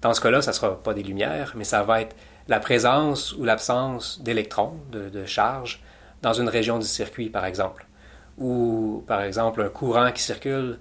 Dans 0.00 0.14
ce 0.14 0.20
cas-là, 0.20 0.42
ça 0.42 0.50
ne 0.50 0.56
sera 0.56 0.82
pas 0.82 0.94
des 0.94 1.02
lumières, 1.02 1.52
mais 1.56 1.64
ça 1.64 1.82
va 1.82 2.00
être 2.02 2.14
la 2.48 2.60
présence 2.60 3.32
ou 3.34 3.44
l'absence 3.44 4.20
d'électrons, 4.20 4.74
de, 4.90 5.08
de 5.08 5.24
charge, 5.24 5.82
dans 6.22 6.32
une 6.32 6.48
région 6.48 6.78
du 6.78 6.86
circuit, 6.86 7.30
par 7.30 7.44
exemple. 7.44 7.86
Ou, 8.38 9.04
par 9.06 9.22
exemple, 9.22 9.62
un 9.62 9.68
courant 9.68 10.10
qui 10.12 10.22
circule 10.22 10.78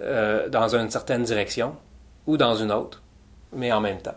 euh, 0.00 0.48
dans 0.48 0.74
une 0.74 0.90
certaine 0.90 1.22
direction 1.22 1.76
ou 2.26 2.36
dans 2.36 2.54
une 2.54 2.72
autre, 2.72 3.02
mais 3.52 3.72
en 3.72 3.80
même 3.80 4.00
temps. 4.00 4.14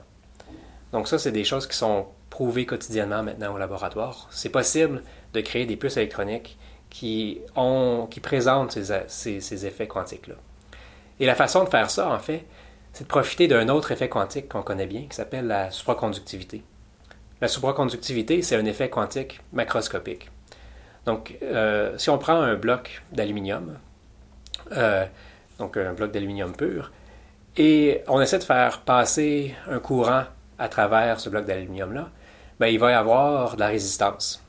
Donc 0.92 1.08
ça, 1.08 1.20
c'est 1.20 1.32
des 1.32 1.44
choses 1.44 1.68
qui 1.68 1.76
sont 1.76 2.08
prouvées 2.30 2.66
quotidiennement 2.66 3.24
maintenant 3.24 3.54
au 3.54 3.58
laboratoire. 3.58 4.28
C'est 4.32 4.50
possible 4.50 5.04
de 5.34 5.42
créer 5.42 5.66
des 5.66 5.76
puces 5.76 5.98
électroniques 5.98 6.58
qui, 6.90 7.42
ont, 7.56 8.08
qui 8.10 8.20
présentent 8.20 8.72
ces, 8.72 9.40
ces 9.42 9.66
effets 9.66 9.88
quantiques-là. 9.88 10.36
Et 11.20 11.26
la 11.26 11.36
façon 11.36 11.64
de 11.64 11.70
faire 11.70 11.90
ça, 11.90 12.10
en 12.10 12.20
fait, 12.20 12.46
c'est 12.94 13.04
de 13.04 13.10
profiter 13.10 13.48
d'un 13.48 13.70
autre 13.70 13.92
effet 13.92 14.10
quantique 14.10 14.50
qu'on 14.50 14.64
connaît 14.64 14.88
bien, 14.88 15.02
qui 15.10 15.16
s'appelle 15.16 15.48
la 15.48 15.72
supraconductivité. 15.72 16.64
La 17.42 17.48
supraconductivité, 17.48 18.42
c'est 18.42 18.56
un 18.56 18.66
effet 18.66 18.90
quantique 18.90 19.40
macroscopique. 19.54 20.32
Donc, 21.08 21.38
euh, 21.42 21.98
si 21.98 22.10
on 22.10 22.18
prend 22.18 22.34
un 22.34 22.56
bloc 22.56 23.02
d'aluminium, 23.14 23.78
euh, 24.74 25.06
donc 25.58 25.78
un 25.78 25.94
bloc 25.94 26.12
d'aluminium 26.12 26.54
pur, 26.54 26.92
et 27.56 28.04
on 28.10 28.20
essaie 28.20 28.40
de 28.40 28.44
faire 28.44 28.82
passer 28.82 29.56
un 29.70 29.80
courant 29.80 30.26
à 30.60 30.68
travers 30.68 31.22
ce 31.22 31.30
bloc 31.30 31.46
d'aluminium-là, 31.46 32.10
ben, 32.60 32.68
il 32.68 32.78
va 32.78 32.92
y 32.92 32.94
avoir 32.94 33.56
de 33.56 33.62
la 33.62 33.68
résistance. 33.68 34.44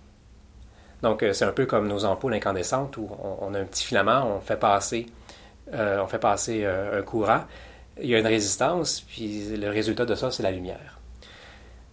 Donc, 1.01 1.23
euh, 1.23 1.33
c'est 1.33 1.45
un 1.45 1.53
peu 1.53 1.65
comme 1.65 1.87
nos 1.87 2.05
ampoules 2.05 2.35
incandescentes 2.35 2.97
où 2.97 3.09
on, 3.41 3.55
a 3.55 3.61
un 3.61 3.65
petit 3.65 3.85
filament, 3.85 4.27
on 4.27 4.41
fait 4.41 4.57
passer, 4.57 5.07
on 5.73 6.07
fait 6.09 6.19
passer 6.19 6.67
un 6.67 7.03
courant, 7.03 7.43
il 8.01 8.09
y 8.09 8.17
a 8.17 8.19
une 8.19 8.27
résistance, 8.27 9.03
puis 9.03 9.57
le 9.57 9.71
résultat 9.71 10.07
de 10.07 10.17
ça, 10.17 10.33
c'est 10.33 10.43
la 10.43 10.51
lumière. 10.51 10.98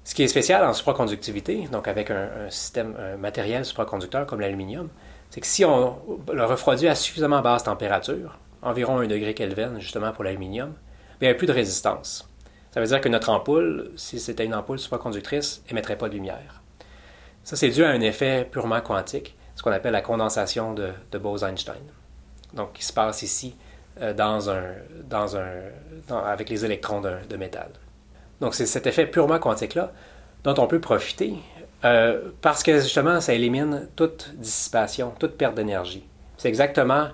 Ce 0.06 0.14
qui 0.14 0.22
est 0.22 0.28
spécial 0.28 0.64
en 0.64 0.72
supraconductivité, 0.72 1.68
donc 1.72 1.88
avec 1.88 2.12
un, 2.12 2.30
système 2.52 2.96
matériel 3.20 3.66
supraconducteur 3.66 4.28
comme 4.28 4.40
l'aluminium, 4.40 4.88
c'est 5.32 5.42
que 5.42 5.48
si 5.48 5.66
on 5.66 5.98
le 6.32 6.46
refroidit 6.46 6.88
à 6.88 6.94
suffisamment 6.94 7.42
basse 7.42 7.64
température, 7.64 8.38
environ 8.62 9.00
1 9.00 9.08
degré 9.08 9.34
Kelvin 9.34 9.80
justement 9.80 10.12
pour 10.12 10.24
l'aluminium, 10.24 10.76
il 11.20 11.26
n'y 11.26 11.32
a 11.32 11.34
plus 11.34 11.48
de 11.48 11.52
résistance. 11.52 12.30
Ça 12.70 12.82
veut 12.82 12.86
dire 12.86 13.02
que 13.02 13.10
notre 13.10 13.30
ampoule, 13.30 13.92
si 13.96 14.20
c'était 14.20 14.46
une 14.46 14.54
ampoule 14.54 14.78
supraconductrice, 14.78 15.64
émettrait 15.72 15.98
pas 15.98 16.08
de 16.08 16.14
lumière. 16.14 16.62
Ça, 17.44 17.56
c'est 17.56 17.70
dû 17.70 17.84
à 17.84 17.90
un 17.90 18.02
effet 18.02 18.48
purement 18.52 18.82
quantique, 18.82 19.36
ce 19.56 19.64
qu'on 19.64 19.72
appelle 19.72 19.94
la 19.94 20.02
condensation 20.02 20.76
de, 20.76 21.18
Bose-Einstein. 21.18 21.82
Donc, 22.54 22.74
qui 22.74 22.86
se 22.86 22.94
passe 22.94 23.24
ici 23.24 23.56
euh, 24.02 24.14
dans 24.14 24.52
un, 24.52 24.64
dans 25.10 25.36
un, 25.36 25.48
avec 26.10 26.50
les 26.50 26.64
électrons 26.64 27.02
de 27.02 27.38
métal. 27.38 27.70
Donc 28.42 28.56
c'est 28.56 28.66
cet 28.66 28.88
effet 28.88 29.06
purement 29.06 29.40
quantique-là 29.40 29.92
dont 30.44 30.56
on 30.58 30.68
peut 30.68 30.80
profiter 30.80 31.36
euh, 31.84 32.32
parce 32.42 32.64
que 32.64 32.80
justement 32.80 33.22
ça 33.22 33.34
élimine 33.34 33.88
toute 33.96 34.34
dissipation, 34.36 35.14
toute 35.20 35.38
perte 35.38 35.56
d'énergie. 35.56 36.08
C'est 36.38 36.50
exactement 36.50 37.10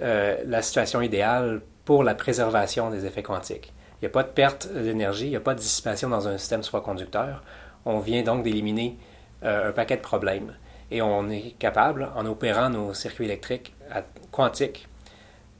euh, 0.00 0.36
la 0.46 0.62
situation 0.62 1.00
idéale 1.00 1.60
pour 1.84 2.04
la 2.04 2.14
préservation 2.14 2.90
des 2.90 3.04
effets 3.04 3.22
quantiques. 3.22 3.72
Il 4.00 4.04
n'y 4.04 4.06
a 4.06 4.10
pas 4.10 4.22
de 4.22 4.28
perte 4.28 4.72
d'énergie, 4.72 5.26
il 5.26 5.30
n'y 5.30 5.36
a 5.36 5.40
pas 5.40 5.54
de 5.54 5.60
dissipation 5.60 6.08
dans 6.08 6.28
un 6.28 6.38
système 6.38 6.62
supraconducteur. 6.62 7.42
On 7.84 7.98
vient 7.98 8.22
donc 8.22 8.42
d'éliminer 8.44 8.96
euh, 9.44 9.70
un 9.70 9.72
paquet 9.72 9.96
de 9.96 10.02
problèmes. 10.02 10.54
Et 10.90 11.02
on 11.02 11.28
est 11.30 11.54
capable, 11.58 12.10
en 12.14 12.26
opérant 12.26 12.68
nos 12.68 12.94
circuits 12.94 13.24
électriques 13.24 13.74
quantiques 14.30 14.88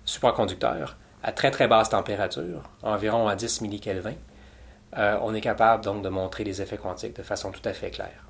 supraconducteurs 0.04 0.96
à 1.22 1.32
très 1.32 1.50
très 1.50 1.68
basse 1.68 1.88
température, 1.88 2.62
environ 2.82 3.28
à 3.28 3.36
10 3.36 3.62
millikelvin, 3.62 4.14
euh, 4.98 5.16
on 5.22 5.34
est 5.34 5.40
capable 5.40 5.84
donc 5.84 6.02
de 6.02 6.08
montrer 6.08 6.44
les 6.44 6.60
effets 6.60 6.76
quantiques 6.76 7.16
de 7.16 7.22
façon 7.22 7.50
tout 7.50 7.62
à 7.64 7.72
fait 7.72 7.90
claire. 7.90 8.26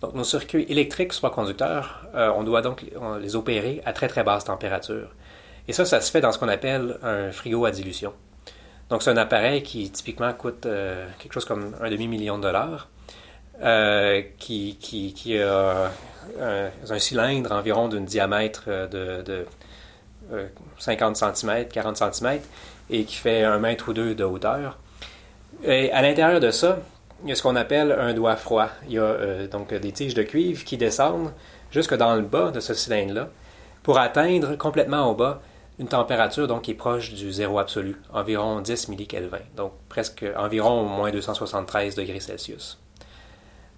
Donc, 0.00 0.14
nos 0.14 0.24
circuits 0.24 0.66
électriques 0.68 1.12
soit 1.12 1.30
conducteurs, 1.30 2.08
euh, 2.16 2.32
on 2.34 2.42
doit 2.42 2.60
donc 2.60 2.84
les 3.20 3.36
opérer 3.36 3.80
à 3.84 3.92
très 3.92 4.08
très 4.08 4.24
basse 4.24 4.44
température. 4.44 5.14
Et 5.68 5.72
ça, 5.72 5.84
ça 5.84 6.00
se 6.00 6.10
fait 6.10 6.20
dans 6.20 6.32
ce 6.32 6.38
qu'on 6.40 6.48
appelle 6.48 6.98
un 7.04 7.30
frigo 7.30 7.64
à 7.64 7.70
dilution. 7.70 8.12
Donc, 8.88 9.04
c'est 9.04 9.10
un 9.10 9.16
appareil 9.16 9.62
qui 9.62 9.88
typiquement 9.90 10.32
coûte 10.32 10.66
euh, 10.66 11.06
quelque 11.20 11.32
chose 11.32 11.44
comme 11.44 11.76
un 11.80 11.88
demi-million 11.88 12.36
de 12.38 12.42
dollars, 12.42 12.88
qui, 14.38 14.76
qui, 14.80 15.38
a 15.38 15.92
un, 16.40 16.98
cylindre 16.98 17.52
environ 17.52 17.86
d'un 17.86 18.00
diamètre 18.00 18.64
de, 18.66 19.22
de 19.22 19.46
50 20.78 21.16
cm, 21.16 21.68
40 21.68 21.96
cm, 21.96 22.40
et 22.90 23.04
qui 23.04 23.16
fait 23.16 23.42
un 23.42 23.58
mètre 23.58 23.88
ou 23.88 23.92
deux 23.92 24.14
de 24.14 24.24
hauteur. 24.24 24.78
Et 25.64 25.90
à 25.92 26.02
l'intérieur 26.02 26.40
de 26.40 26.50
ça, 26.50 26.78
il 27.22 27.28
y 27.28 27.32
a 27.32 27.34
ce 27.34 27.42
qu'on 27.42 27.56
appelle 27.56 27.92
un 27.92 28.12
doigt 28.14 28.36
froid. 28.36 28.68
Il 28.86 28.94
y 28.94 28.98
a 28.98 29.02
euh, 29.02 29.46
donc 29.46 29.72
des 29.72 29.92
tiges 29.92 30.14
de 30.14 30.22
cuivre 30.22 30.64
qui 30.64 30.76
descendent 30.76 31.32
jusque 31.70 31.94
dans 31.94 32.14
le 32.14 32.22
bas 32.22 32.50
de 32.50 32.60
ce 32.60 32.74
cylindre-là 32.74 33.28
pour 33.82 33.98
atteindre 33.98 34.56
complètement 34.56 35.10
au 35.10 35.14
bas 35.14 35.40
une 35.78 35.88
température 35.88 36.46
donc, 36.46 36.62
qui 36.62 36.72
est 36.72 36.74
proche 36.74 37.12
du 37.12 37.32
zéro 37.32 37.58
absolu, 37.58 38.00
environ 38.12 38.60
10 38.60 38.88
millikelvin, 38.88 39.40
donc 39.56 39.72
presque 39.88 40.24
environ 40.36 40.84
moins 40.84 41.10
273 41.10 41.94
degrés 41.94 42.20
Celsius. 42.20 42.78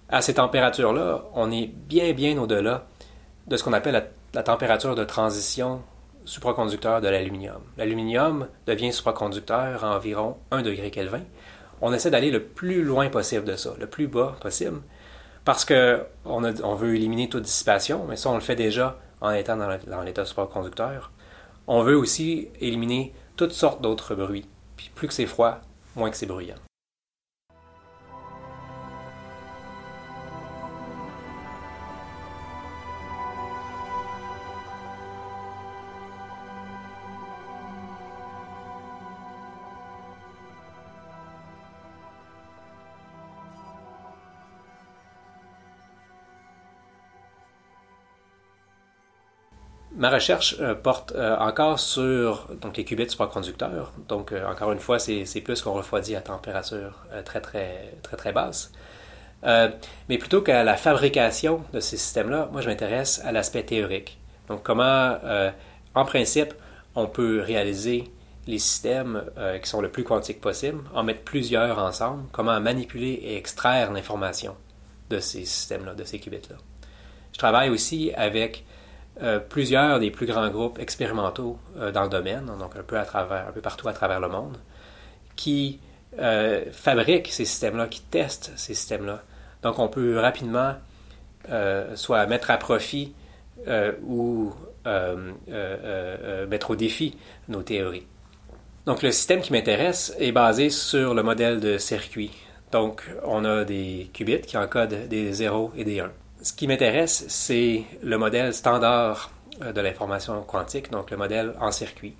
À 0.09 0.21
ces 0.21 0.35
températures-là, 0.35 1.23
on 1.33 1.51
est 1.51 1.67
bien 1.67 2.13
bien 2.13 2.37
au-delà 2.37 2.85
de 3.47 3.57
ce 3.57 3.63
qu'on 3.63 3.73
appelle 3.73 4.09
la 4.33 4.43
température 4.43 4.93
de 4.93 5.03
transition 5.03 5.81
supraconducteur 6.25 7.01
de 7.01 7.07
l'aluminium. 7.07 7.61
L'aluminium 7.77 8.47
devient 8.67 8.91
supraconducteur 8.91 9.83
à 9.83 9.95
environ 9.95 10.37
1 10.51 10.61
degré 10.61 10.91
Kelvin. 10.91 11.21
On 11.81 11.93
essaie 11.93 12.09
d'aller 12.09 12.31
le 12.31 12.43
plus 12.43 12.83
loin 12.83 13.09
possible 13.09 13.45
de 13.45 13.55
ça, 13.55 13.73
le 13.79 13.87
plus 13.87 14.07
bas 14.07 14.35
possible, 14.41 14.81
parce 15.43 15.65
qu'on 15.65 16.05
on 16.27 16.75
veut 16.75 16.95
éliminer 16.95 17.29
toute 17.29 17.43
dissipation, 17.43 18.05
mais 18.07 18.15
ça 18.15 18.29
on 18.29 18.35
le 18.35 18.41
fait 18.41 18.55
déjà 18.55 18.99
en 19.21 19.31
étant 19.31 19.57
dans 19.57 20.01
l'état 20.01 20.25
supraconducteur. 20.25 21.11
On 21.67 21.83
veut 21.83 21.97
aussi 21.97 22.49
éliminer 22.59 23.13
toutes 23.35 23.53
sortes 23.53 23.81
d'autres 23.81 24.15
bruits. 24.15 24.47
Puis 24.77 24.91
plus 24.93 25.07
que 25.07 25.13
c'est 25.13 25.25
froid, 25.25 25.59
moins 25.95 26.09
que 26.09 26.17
c'est 26.17 26.25
bruyant. 26.25 26.55
Ma 50.05 50.11
recherche 50.11 50.55
euh, 50.59 50.75
porte 50.75 51.13
euh, 51.15 51.35
encore 51.37 51.79
sur 51.79 52.47
donc, 52.61 52.77
les 52.77 52.85
qubits 52.85 53.09
supraconducteurs. 53.09 53.91
Donc, 54.07 54.31
euh, 54.33 54.45
encore 54.45 54.71
une 54.71 54.77
fois, 54.77 54.99
c'est 54.99 55.41
plus 55.43 55.63
qu'on 55.63 55.73
refroidit 55.73 56.15
à 56.15 56.21
température 56.21 56.99
très, 57.25 57.41
très, 57.41 57.91
très, 58.03 58.15
très 58.15 58.31
basse. 58.31 58.71
mais 59.43 60.19
plutôt 60.19 60.43
qu'à 60.43 60.63
la 60.63 60.77
fabrication 60.77 61.63
de 61.73 61.79
ces 61.79 61.97
systèmes-là, 61.97 62.49
moi, 62.51 62.61
je 62.61 62.69
m'intéresse 62.69 63.19
à 63.25 63.31
l'aspect 63.31 63.63
théorique. 63.63 64.19
Donc, 64.47 64.61
comment, 64.61 65.17
en 65.95 66.05
principe, 66.05 66.53
on 66.93 67.07
peut 67.07 67.41
réaliser 67.41 68.03
les 68.45 68.59
systèmes 68.59 69.23
qui 69.63 69.67
sont 69.67 69.81
le 69.81 69.89
plus 69.89 70.03
quantiques 70.03 70.39
possible, 70.39 70.83
en 70.93 71.01
mettre 71.01 71.23
plusieurs 71.23 71.79
ensemble, 71.79 72.25
comment 72.31 72.59
manipuler 72.59 73.13
et 73.23 73.37
extraire 73.37 73.91
l'information 73.91 74.55
de 75.09 75.19
ces 75.19 75.45
systèmes-là, 75.45 75.95
de 75.95 76.03
ces 76.03 76.19
qubits-là. 76.19 76.57
Je 77.33 77.39
travaille 77.39 77.71
aussi 77.71 78.11
avec 78.15 78.65
euh, 79.21 79.39
plusieurs 79.39 79.99
des 80.01 80.11
plus 80.11 80.25
grands 80.25 80.49
groupes 80.49 80.77
expérimentaux 80.77 81.57
euh, 81.77 81.89
dans 81.89 82.03
le 82.03 82.09
domaine, 82.09 82.45
donc 82.59 82.75
un 82.75 82.83
peu, 82.83 82.99
à 82.99 83.05
travers, 83.05 83.47
un 83.47 83.61
partout 83.61 83.87
à 83.87 83.93
travers 83.93 84.19
le 84.19 84.27
monde, 84.27 84.57
qui 85.37 85.79
euh, 86.19 86.65
fabriquent 86.73 87.29
ces 87.31 87.45
systèmes-là, 87.45 87.87
qui 87.87 88.01
testent 88.01 88.51
ces 88.57 88.73
systèmes-là. 88.73 89.23
Donc 89.63 89.79
on 89.79 89.87
peut 89.87 90.19
rapidement 90.19 90.75
soit 91.95 92.25
mettre 92.25 92.49
à 92.49 92.57
profit 92.57 93.13
ou 94.03 94.51
mettre 96.47 96.71
au 96.71 96.75
défi 96.75 97.15
nos 97.47 97.61
théories. 97.61 98.07
Donc 98.87 99.03
le 99.03 99.11
système 99.11 99.41
qui 99.41 99.53
m'intéresse 99.53 100.15
est 100.19 100.31
basé 100.31 100.71
sur 100.71 101.13
le 101.13 101.21
modèle 101.21 101.59
de 101.59 101.77
circuit. 101.77 102.31
Donc 102.71 103.03
on 103.23 103.45
a 103.45 103.63
des 103.63 104.09
qubits 104.11 104.41
qui 104.41 104.57
encodent 104.57 105.07
des 105.07 105.33
0 105.33 105.73
et 105.77 105.83
des 105.83 105.99
1 105.99 106.11
ce 106.41 106.53
qui 106.53 106.67
m'intéresse, 106.67 107.25
c'est 107.27 107.83
le 108.03 108.17
modèle 108.17 108.53
standard 108.53 109.31
euh, 109.61 109.71
de 109.71 109.81
l'information 109.81 110.41
quantique, 110.43 110.91
donc 110.91 111.11
le 111.11 111.17
modèle 111.17 111.53
en 111.59 111.71
circuit. 111.71 112.15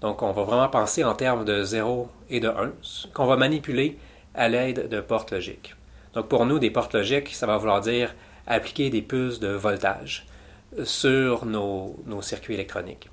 Donc, 0.00 0.22
on 0.22 0.32
va 0.32 0.42
vraiment 0.44 0.68
penser 0.68 1.04
en 1.04 1.14
termes 1.14 1.44
de 1.44 1.64
0 1.64 2.08
et 2.30 2.40
de 2.40 2.48
1, 2.48 2.72
qu'on 3.14 3.26
va 3.26 3.36
manipuler 3.36 3.98
à 4.34 4.48
l'aide 4.48 4.88
de 4.88 5.00
portes 5.00 5.32
logiques. 5.32 5.74
Donc, 6.14 6.28
pour 6.28 6.46
nous, 6.46 6.58
des 6.58 6.70
portes 6.70 6.94
logiques, 6.94 7.34
ça 7.34 7.46
va 7.46 7.56
vouloir 7.56 7.80
dire 7.80 8.14
appliquer 8.46 8.90
des 8.90 9.02
puces 9.02 9.40
de 9.40 9.48
voltage 9.48 10.26
sur 10.84 11.46
nos, 11.46 11.96
circuits 12.22 12.54
électroniques. 12.54 13.10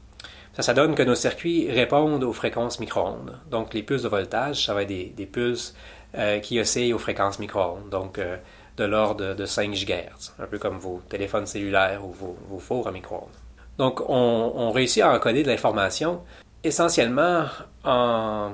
Ça, 0.53 0.61
ça 0.61 0.73
donne 0.73 0.95
que 0.95 1.03
nos 1.03 1.15
circuits 1.15 1.69
répondent 1.69 2.23
aux 2.23 2.33
fréquences 2.33 2.79
micro-ondes. 2.79 3.39
Donc, 3.49 3.73
les 3.73 3.83
puces 3.83 4.03
de 4.03 4.07
voltage, 4.07 4.65
ça 4.65 4.73
va 4.73 4.83
être 4.83 4.89
des, 4.89 5.05
des 5.05 5.25
puces 5.25 5.75
euh, 6.17 6.39
qui 6.39 6.59
oscillent 6.61 6.93
aux 6.93 6.99
fréquences 6.99 7.39
micro-ondes, 7.39 7.89
donc 7.89 8.19
euh, 8.19 8.37
de 8.77 8.83
l'ordre 8.83 9.33
de 9.33 9.45
5 9.45 9.71
GHz, 9.71 10.33
un 10.39 10.45
peu 10.45 10.57
comme 10.57 10.77
vos 10.77 11.01
téléphones 11.09 11.45
cellulaires 11.45 12.05
ou 12.05 12.11
vos, 12.11 12.59
fours 12.59 12.87
à 12.87 12.91
micro-ondes. 12.91 13.29
Donc, 13.77 14.01
on, 14.09 14.71
réussit 14.71 15.03
à 15.03 15.13
encoder 15.13 15.43
de 15.43 15.47
l'information 15.47 16.21
essentiellement 16.63 17.45
en, 17.83 18.51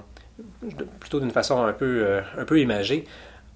plutôt 1.00 1.20
d'une 1.20 1.32
façon 1.32 1.64
un 1.64 1.74
peu, 1.74 2.04
euh, 2.06 2.22
un 2.38 2.46
peu 2.46 2.60
imagée, 2.60 3.06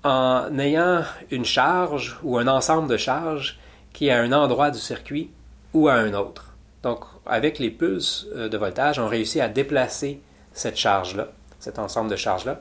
en 0.04 0.58
ayant 0.60 1.04
une 1.32 1.46
charge 1.46 2.18
ou 2.24 2.38
un 2.38 2.48
ensemble 2.48 2.88
de 2.88 2.98
charges 2.98 3.60
qui 3.94 4.08
est 4.08 4.12
à 4.12 4.22
un 4.22 4.32
endroit 4.32 4.72
du 4.72 4.80
circuit 4.80 5.32
ou 5.74 5.88
à 5.88 5.94
un 5.94 6.14
autre. 6.14 6.54
Donc, 6.84 7.06
avec 7.26 7.58
les 7.58 7.72
pulses 7.72 8.28
euh, 8.36 8.48
de 8.48 8.58
voltage, 8.58 9.00
on 9.00 9.08
réussit 9.08 9.42
à 9.42 9.50
déplacer 9.50 10.22
cette 10.54 10.78
charge-là, 10.78 11.30
cet 11.60 11.80
ensemble 11.80 12.12
de 12.12 12.16
charges-là, 12.16 12.60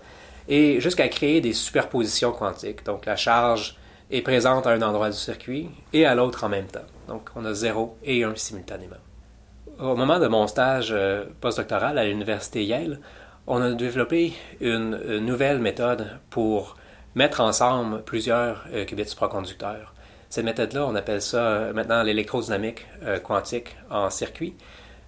et 0.49 0.81
jusqu'à 0.81 1.09
créer 1.09 1.41
des 1.41 1.53
superpositions 1.53 2.33
quantiques. 2.33 2.85
Donc, 2.85 3.07
la 3.07 3.17
charge 3.17 3.77
est 4.15 4.23
présente 4.23 4.67
à 4.69 4.71
un 4.71 4.83
endroit 4.83 5.11
du 5.11 5.17
circuit 5.17 5.69
et 5.93 6.07
à 6.07 6.15
l'autre 6.15 6.45
en 6.45 6.49
même 6.49 6.67
temps. 6.67 6.87
Donc, 7.09 7.31
on 7.35 7.45
a 7.45 7.53
0 7.53 7.99
et 8.05 8.23
1 8.23 8.37
simultanément. 8.37 8.97
Au 9.81 9.97
moment 9.97 10.21
de 10.21 10.29
mon 10.29 10.47
stage 10.47 10.91
euh, 10.93 11.25
postdoctoral 11.41 11.99
à 11.99 12.05
l'université 12.05 12.65
Yale, 12.65 13.01
on 13.49 13.61
a 13.61 13.73
développé 13.73 14.33
une, 14.61 15.19
nouvelle 15.19 15.59
méthode 15.59 16.07
pour 16.31 16.77
mettre 17.17 17.41
ensemble 17.41 18.05
plusieurs 18.05 18.65
euh, 18.73 18.85
qubits 18.85 19.09
supraconducteurs. 19.09 19.95
Cette 20.31 20.45
méthode-là, 20.45 20.87
on 20.87 20.95
appelle 20.95 21.21
ça 21.21 21.39
euh, 21.39 21.73
maintenant 21.73 22.05
l'électrodynamique 22.05 22.87
quantique 23.25 23.77
en 23.91 24.11
circuit, 24.11 24.55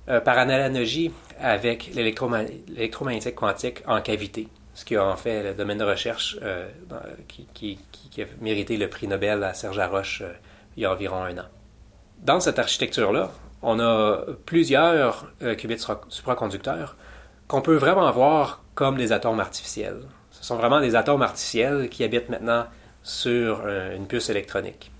par 0.06 0.38
analogie 0.38 1.10
avec 1.40 1.90
l'électromagnétique 1.94 3.34
quantique 3.34 3.82
en 3.88 4.00
cavité, 4.00 4.46
ce 4.76 4.84
qui 4.84 4.94
a 4.94 5.04
en 5.04 5.16
fait 5.16 5.42
le 5.42 5.54
domaine 5.54 5.78
de 5.78 5.84
recherche 5.84 6.38
qui, 7.26 7.78
qui, 8.10 8.22
a 8.22 8.26
mérité 8.40 8.76
le 8.76 8.88
prix 8.88 9.08
Nobel 9.08 9.42
à 9.42 9.52
Serge 9.52 9.78
Haroche 9.78 10.22
il 10.76 10.84
y 10.84 10.86
a 10.86 10.92
environ 10.92 11.24
un 11.24 11.36
an. 11.38 11.46
Dans 12.22 12.38
cette 12.38 12.60
architecture-là, 12.60 13.32
on 13.62 13.80
a 13.80 14.20
plusieurs 14.44 15.32
qubits 15.58 15.82
supraconducteurs 16.08 16.96
qu'on 17.48 17.62
peut 17.62 17.76
vraiment 17.76 18.10
voir 18.12 18.62
comme 18.74 18.96
des 18.96 19.12
atomes 19.12 19.40
artificiels. 19.40 20.02
Ce 20.30 20.44
sont 20.44 20.56
vraiment 20.56 20.80
des 20.80 20.94
atomes 20.94 21.22
artificiels 21.22 21.88
qui 21.88 22.04
habitent 22.04 22.28
maintenant 22.28 22.66
sur 23.02 23.62
euh, 23.64 23.96
une 23.96 24.06
puce 24.06 24.28
électronique. 24.30 24.90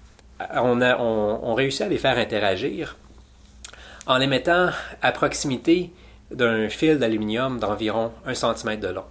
Euh, 0.41 0.45
on, 0.55 0.81
a, 0.81 0.97
on, 0.99 1.55
réussit 1.55 1.83
à 1.83 1.89
les 1.89 1.99
faire 1.99 2.17
interagir 2.19 2.97
en 4.07 4.19
les 4.19 4.29
mettant 4.29 4.71
à 5.03 5.13
proximité 5.13 5.93
d'un 6.31 6.69
fil 6.69 6.99
d'aluminium 6.99 7.59
d'environ 7.59 8.13
1 8.25 8.35
cm 8.35 8.81
de 8.81 8.89
long. 8.89 9.05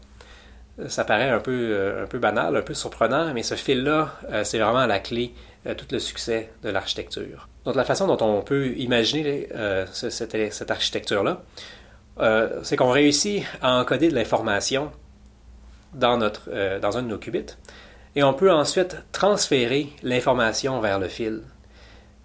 Ça 0.87 1.05
paraît 1.05 1.29
un 1.29 1.39
peu, 1.39 1.51
euh, 1.71 2.03
un 2.03 2.07
peu 2.07 2.19
banal, 2.19 2.55
un 2.55 2.61
peu 2.61 2.73
surprenant, 2.73 3.33
mais 3.33 3.43
ce 3.43 3.55
fil-là, 3.55 4.11
c'est 4.43 4.59
vraiment 4.59 4.85
la 4.85 4.99
clé 4.99 5.33
de 5.65 5.73
tout 5.73 5.85
le 5.91 5.99
succès 5.99 6.51
de 6.63 6.69
l'architecture. 6.69 7.47
Donc 7.63 7.75
la 7.75 7.85
façon 7.85 8.07
dont 8.07 8.23
on 8.25 8.41
peut 8.41 8.67
imaginer 8.75 9.47
cette 9.93 10.71
architecture-là, 10.71 11.41
euh, 12.19 12.61
c'est 12.63 12.77
qu'on 12.77 12.91
réussit 12.91 13.43
à 13.61 13.77
encoder 13.77 14.09
de 14.09 14.15
l'information 14.15 14.91
dans, 15.93 16.19
euh, 16.47 16.79
dans 16.79 16.97
un 16.97 17.03
de 17.03 17.07
nos 17.07 17.17
qubits, 17.17 17.57
et 18.15 18.23
on 18.23 18.33
peut 18.33 18.51
ensuite 18.51 18.97
transférer 19.11 19.89
l'information 20.01 20.79
vers 20.79 20.99
le 20.99 21.09
fil. 21.09 21.41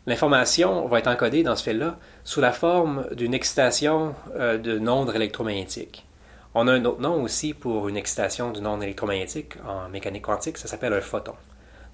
L'information 0.06 0.86
va 0.86 1.00
être 1.00 1.08
encodée 1.08 1.42
dans 1.42 1.56
ce 1.56 1.64
fil-là 1.64 1.98
sous 2.24 2.40
la 2.40 2.52
forme 2.52 3.06
d'une 3.12 3.34
excitation 3.34 4.14
euh, 4.36 4.58
de 4.58 4.78
onde 4.88 5.14
électromagnétique. 5.14 6.06
On 6.54 6.66
a 6.66 6.72
un 6.72 6.84
autre 6.84 7.00
nom 7.00 7.22
aussi 7.22 7.54
pour 7.54 7.88
une 7.88 7.96
excitation 7.96 8.50
d'une 8.50 8.66
onde 8.66 8.82
électromagnétique 8.82 9.54
en 9.66 9.88
mécanique 9.88 10.22
quantique, 10.22 10.58
ça 10.58 10.68
s'appelle 10.68 10.92
un 10.92 11.00
photon. 11.00 11.34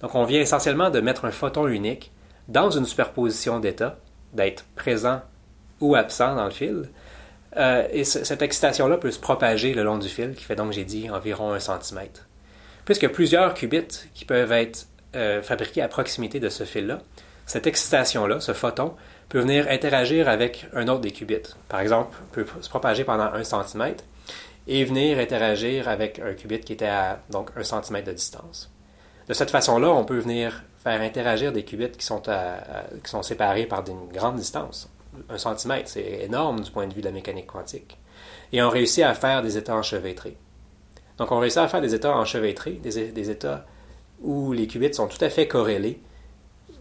Donc 0.01 0.15
on 0.15 0.23
vient 0.23 0.41
essentiellement 0.41 0.89
de 0.89 0.99
mettre 0.99 1.25
un 1.25 1.31
photon 1.31 1.67
unique 1.67 2.11
dans 2.47 2.69
une 2.69 2.85
superposition 2.85 3.59
d'états, 3.59 3.97
d'être 4.33 4.65
présent 4.75 5.21
ou 5.79 5.95
absent 5.95 6.35
dans 6.35 6.45
le 6.45 6.51
fil, 6.51 6.89
euh, 7.55 7.87
et 7.91 8.03
cette 8.03 8.41
excitation-là 8.41 8.97
peut 8.97 9.11
se 9.11 9.19
propager 9.19 9.73
le 9.73 9.83
long 9.83 9.97
du 9.97 10.09
fil, 10.09 10.33
qui 10.35 10.43
fait 10.43 10.55
donc, 10.55 10.71
j'ai 10.71 10.83
dit, 10.83 11.09
environ 11.09 11.53
un 11.53 11.59
centimètre. 11.59 12.27
A 12.89 13.09
plusieurs 13.09 13.53
qubits 13.53 14.09
qui 14.13 14.25
peuvent 14.25 14.51
être 14.51 14.87
euh, 15.15 15.41
fabriqués 15.41 15.81
à 15.81 15.87
proximité 15.87 16.39
de 16.39 16.49
ce 16.49 16.63
fil-là, 16.63 16.99
cette 17.45 17.67
excitation-là, 17.67 18.39
ce 18.39 18.53
photon, 18.53 18.93
peut 19.29 19.39
venir 19.39 19.67
interagir 19.69 20.29
avec 20.29 20.67
un 20.73 20.87
autre 20.87 21.01
des 21.01 21.11
qubits. 21.11 21.55
Par 21.67 21.79
exemple, 21.79 22.15
peut 22.31 22.45
se 22.61 22.69
propager 22.69 23.03
pendant 23.03 23.25
un 23.33 23.43
centimètre 23.43 24.03
et 24.67 24.83
venir 24.83 25.17
interagir 25.19 25.87
avec 25.87 26.19
un 26.19 26.33
qubit 26.33 26.59
qui 26.59 26.73
était 26.73 26.87
à 26.87 27.21
donc 27.29 27.51
un 27.55 27.63
centimètre 27.63 28.07
de 28.07 28.13
distance. 28.13 28.71
De 29.27 29.33
cette 29.33 29.49
façon-là, 29.49 29.89
on 29.89 30.05
peut 30.05 30.19
venir 30.19 30.63
faire 30.83 31.01
interagir 31.01 31.51
des 31.51 31.63
qubits 31.63 31.91
qui 31.91 32.05
sont, 32.05 32.21
qui 32.21 33.09
sont 33.09 33.23
séparés 33.23 33.65
par 33.65 33.83
une 33.87 34.07
grande 34.09 34.35
distance 34.35 34.89
un 35.29 35.37
centimètre, 35.37 35.89
c'est 35.89 36.23
énorme 36.23 36.61
du 36.61 36.71
point 36.71 36.87
de 36.87 36.93
vue 36.93 37.01
de 37.01 37.07
la 37.07 37.11
mécanique 37.11 37.47
quantique. 37.47 37.97
Et 38.51 38.61
on 38.61 38.69
réussit 38.69 39.03
à 39.03 39.13
faire 39.13 39.41
des 39.41 39.57
états 39.57 39.75
enchevêtrés. 39.75 40.37
Donc 41.17 41.31
on 41.31 41.39
réussit 41.39 41.59
à 41.59 41.67
faire 41.67 41.81
des 41.81 41.95
états 41.95 42.15
enchevêtrés, 42.15 42.73
des, 42.73 43.29
états 43.29 43.65
où 44.21 44.53
les 44.53 44.67
qubits 44.67 44.93
sont 44.93 45.07
tout 45.07 45.23
à 45.23 45.29
fait 45.29 45.47
corrélés, 45.47 45.99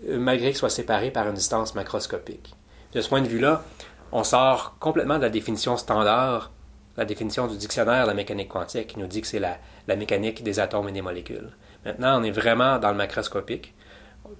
euh, 0.09 0.19
malgré 0.19 0.49
qu'ils 0.49 0.57
soient 0.57 0.71
séparés 0.71 1.11
par 1.11 1.27
une 1.27 1.35
distance 1.35 1.75
macroscopique. 1.75 2.55
De 2.93 3.01
ce 3.01 3.09
point 3.09 3.23
de 3.23 3.29
vue-là, 3.29 3.65
on 4.13 4.25
sort 4.25 4.77
complètement 4.79 5.17
de 5.17 5.23
la 5.23 5.31
définition 5.31 5.77
standard, 5.77 6.53
la 6.97 7.05
définition 7.05 7.47
du 7.47 7.57
dictionnaire 7.57 8.05
de 8.05 8.09
la 8.09 8.15
mécanique 8.15 8.49
quantique, 8.49 8.97
nous 8.97 9.07
dit 9.07 9.21
que 9.21 9.27
c'est 9.27 9.39
la, 9.39 9.59
la 9.87 9.97
mécanique 9.97 10.43
des 10.43 10.61
atomes 10.61 10.89
et 10.89 10.93
des 10.93 11.03
molécules. 11.03 11.51
Maintenant, 11.85 12.21
on 12.21 12.25
est 12.25 12.31
vraiment 12.31 12.79
dans 12.79 12.91
le 12.91 12.97
macroscopique, 12.97 13.75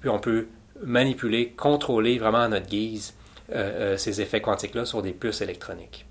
puis 0.01 0.09
on 0.09 0.19
peut 0.19 0.49
manipuler, 0.83 1.51
contrôler 1.51 2.19
vraiment 2.19 2.41
à 2.41 2.49
notre 2.49 2.67
guise 2.67 3.15
euh, 3.53 3.95
euh, 3.95 3.97
ces 3.97 4.21
effets 4.21 4.41
quantiques-là 4.41 4.85
sur 4.85 5.03
des 5.03 5.13
puces 5.13 5.41
électroniques. 5.41 6.07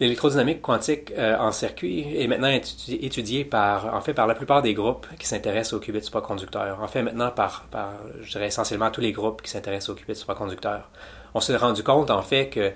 L'électrodynamique 0.00 0.62
quantique 0.62 1.12
euh, 1.12 1.36
en 1.38 1.52
circuit 1.52 2.16
est 2.18 2.26
maintenant 2.26 2.48
étudiée 2.48 3.44
par, 3.44 3.94
en 3.94 4.00
fait, 4.00 4.14
par 4.14 4.26
la 4.26 4.34
plupart 4.34 4.62
des 4.62 4.72
groupes 4.72 5.06
qui 5.18 5.26
s'intéressent 5.26 5.74
aux 5.74 5.80
qubits 5.80 6.02
supraconducteurs. 6.02 6.82
En 6.82 6.88
fait, 6.88 7.02
maintenant 7.02 7.30
par, 7.30 7.66
par, 7.70 7.92
je 8.22 8.30
dirais 8.30 8.46
essentiellement 8.46 8.90
tous 8.90 9.02
les 9.02 9.12
groupes 9.12 9.42
qui 9.42 9.50
s'intéressent 9.50 9.90
aux 9.90 9.94
qubits 9.94 10.16
supraconducteurs. 10.16 10.90
On 11.34 11.40
s'est 11.40 11.56
rendu 11.56 11.82
compte, 11.82 12.10
en 12.10 12.22
fait, 12.22 12.48
que 12.48 12.72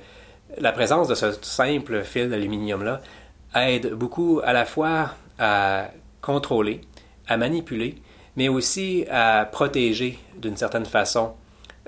la 0.59 0.73
présence 0.73 1.09
de 1.09 1.15
ce 1.15 1.33
simple 1.43 2.03
fil 2.03 2.29
d'aluminium-là 2.29 3.01
aide 3.55 3.93
beaucoup 3.95 4.41
à 4.45 4.53
la 4.53 4.65
fois 4.65 5.11
à 5.39 5.89
contrôler, 6.21 6.81
à 7.29 7.37
manipuler, 7.37 7.97
mais 8.37 8.49
aussi 8.49 9.05
à 9.11 9.49
protéger 9.51 10.19
d'une 10.37 10.57
certaine 10.57 10.87
façon 10.87 11.35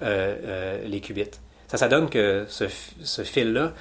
les 0.00 1.00
qubits. 1.00 1.30
Ça, 1.68 1.78
ça 1.78 1.88
donne 1.88 2.08
que 2.08 2.46
ce, 2.48 3.22
fil-là, 3.22 3.72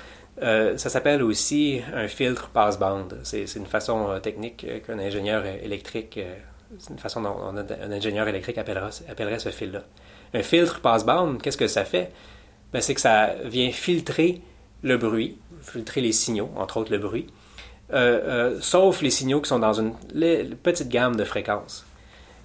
euh, 0.42 0.78
ça 0.78 0.90
s'appelle 0.90 1.22
aussi 1.22 1.82
un 1.94 2.08
filtre 2.08 2.50
passe-bande. 2.50 3.20
C'est 3.24 3.46
une 3.56 3.68
façon 3.68 4.10
euh, 4.10 4.20
technique 4.20 4.66
qu'un 4.86 5.00
ingénieur 5.00 5.46
électrique, 5.46 6.18
euh, 6.18 6.36
c'est 6.80 6.90
une 6.92 7.00
façon 7.00 7.22
dont 7.22 7.38
un 7.44 7.92
ingénieur 7.92 8.28
électrique 8.28 8.58
appellerait 8.58 9.40
ce 9.40 9.50
fil-là. 9.50 9.84
Un 10.34 10.42
filtre 10.42 10.82
passe-bande, 10.82 11.42
qu'est-ce 11.42 11.58
que 11.58 11.68
ça 11.68 11.86
fait? 11.86 12.12
Ben, 12.74 12.82
c'est 12.82 12.96
que 12.96 13.02
ça 13.02 13.36
vient 13.46 13.72
filtrer 13.72 14.42
le 14.86 14.98
bruit, 14.98 15.38
filtrer 15.62 16.00
les 16.00 16.12
signaux, 16.12 16.52
entre 16.56 16.78
autres 16.78 16.92
le 16.92 17.00
bruit, 17.00 17.28
sauf 18.62 19.02
les 19.02 19.10
signaux 19.10 19.42
qui 19.42 19.50
sont 19.50 19.60
dans 19.60 19.74
une 19.74 19.94
petite 20.64 20.90
gamme 20.90 21.16
de 21.16 21.24
fréquences. 21.24 21.86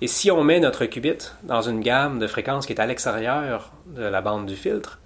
Et 0.01 0.07
si 0.07 0.31
on 0.31 0.43
met 0.43 0.59
notre 0.59 0.87
qubit 0.87 1.19
dans 1.43 1.61
une 1.61 1.81
gamme 1.81 2.19
de 2.19 2.27
fréquences 2.27 2.67
qui 2.67 2.73
est 2.73 2.81
à 2.81 2.87
l'extérieur 2.87 3.73
de 3.87 4.03
la 4.03 4.23
bande 4.23 4.47
du 4.47 4.57
filtre, 4.57 4.99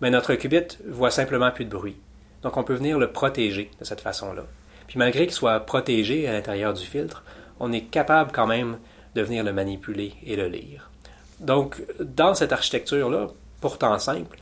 mais 0.00 0.10
notre 0.10 0.34
qubit 0.34 0.78
voit 0.88 1.12
simplement 1.12 1.52
plus 1.52 1.64
de 1.64 1.70
bruit. 1.70 1.96
Donc 2.42 2.56
on 2.56 2.64
peut 2.64 2.74
venir 2.74 2.98
le 2.98 3.12
protéger 3.12 3.70
de 3.78 3.84
cette 3.84 4.00
façon-là. 4.00 4.42
Puis 4.88 4.98
malgré 4.98 5.26
qu'il 5.26 5.34
soit 5.34 5.60
protégé 5.60 6.26
à 6.26 6.32
l'intérieur 6.32 6.74
du 6.74 6.84
filtre, 6.84 7.22
on 7.60 7.70
est 7.70 7.82
capable 7.82 8.32
quand 8.32 8.48
même 8.48 8.78
de 9.14 9.22
venir 9.22 9.44
le 9.44 9.52
manipuler 9.52 10.14
et 10.26 10.34
le 10.34 10.48
lire. 10.48 10.90
Donc 11.38 11.84
dans 12.00 12.34
cette 12.34 12.52
architecture-là, 12.52 13.28
pourtant 13.60 13.96
simple, 14.00 14.36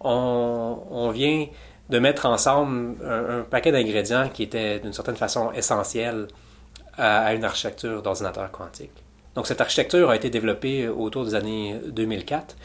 on, 0.00 1.10
vient 1.12 1.46
de 1.90 1.98
mettre 1.98 2.26
ensemble 2.26 2.96
un, 3.04 3.42
paquet 3.42 3.72
d'ingrédients 3.72 4.28
qui 4.28 4.42
étaient 4.42 4.78
d'une 4.80 4.92
certaine 4.92 5.16
façon 5.16 5.52
essentiels 5.52 6.28
à, 6.96 7.34
une 7.34 7.44
architecture 7.44 8.02
d'ordinateur 8.02 8.50
quantique. 8.50 8.92
Donc 9.34 9.46
cette 9.46 9.60
architecture 9.60 10.10
a 10.10 10.16
été 10.16 10.30
développée 10.30 10.88
autour 10.88 11.24
des 11.24 11.34
années 11.34 11.80
2004 11.88 12.56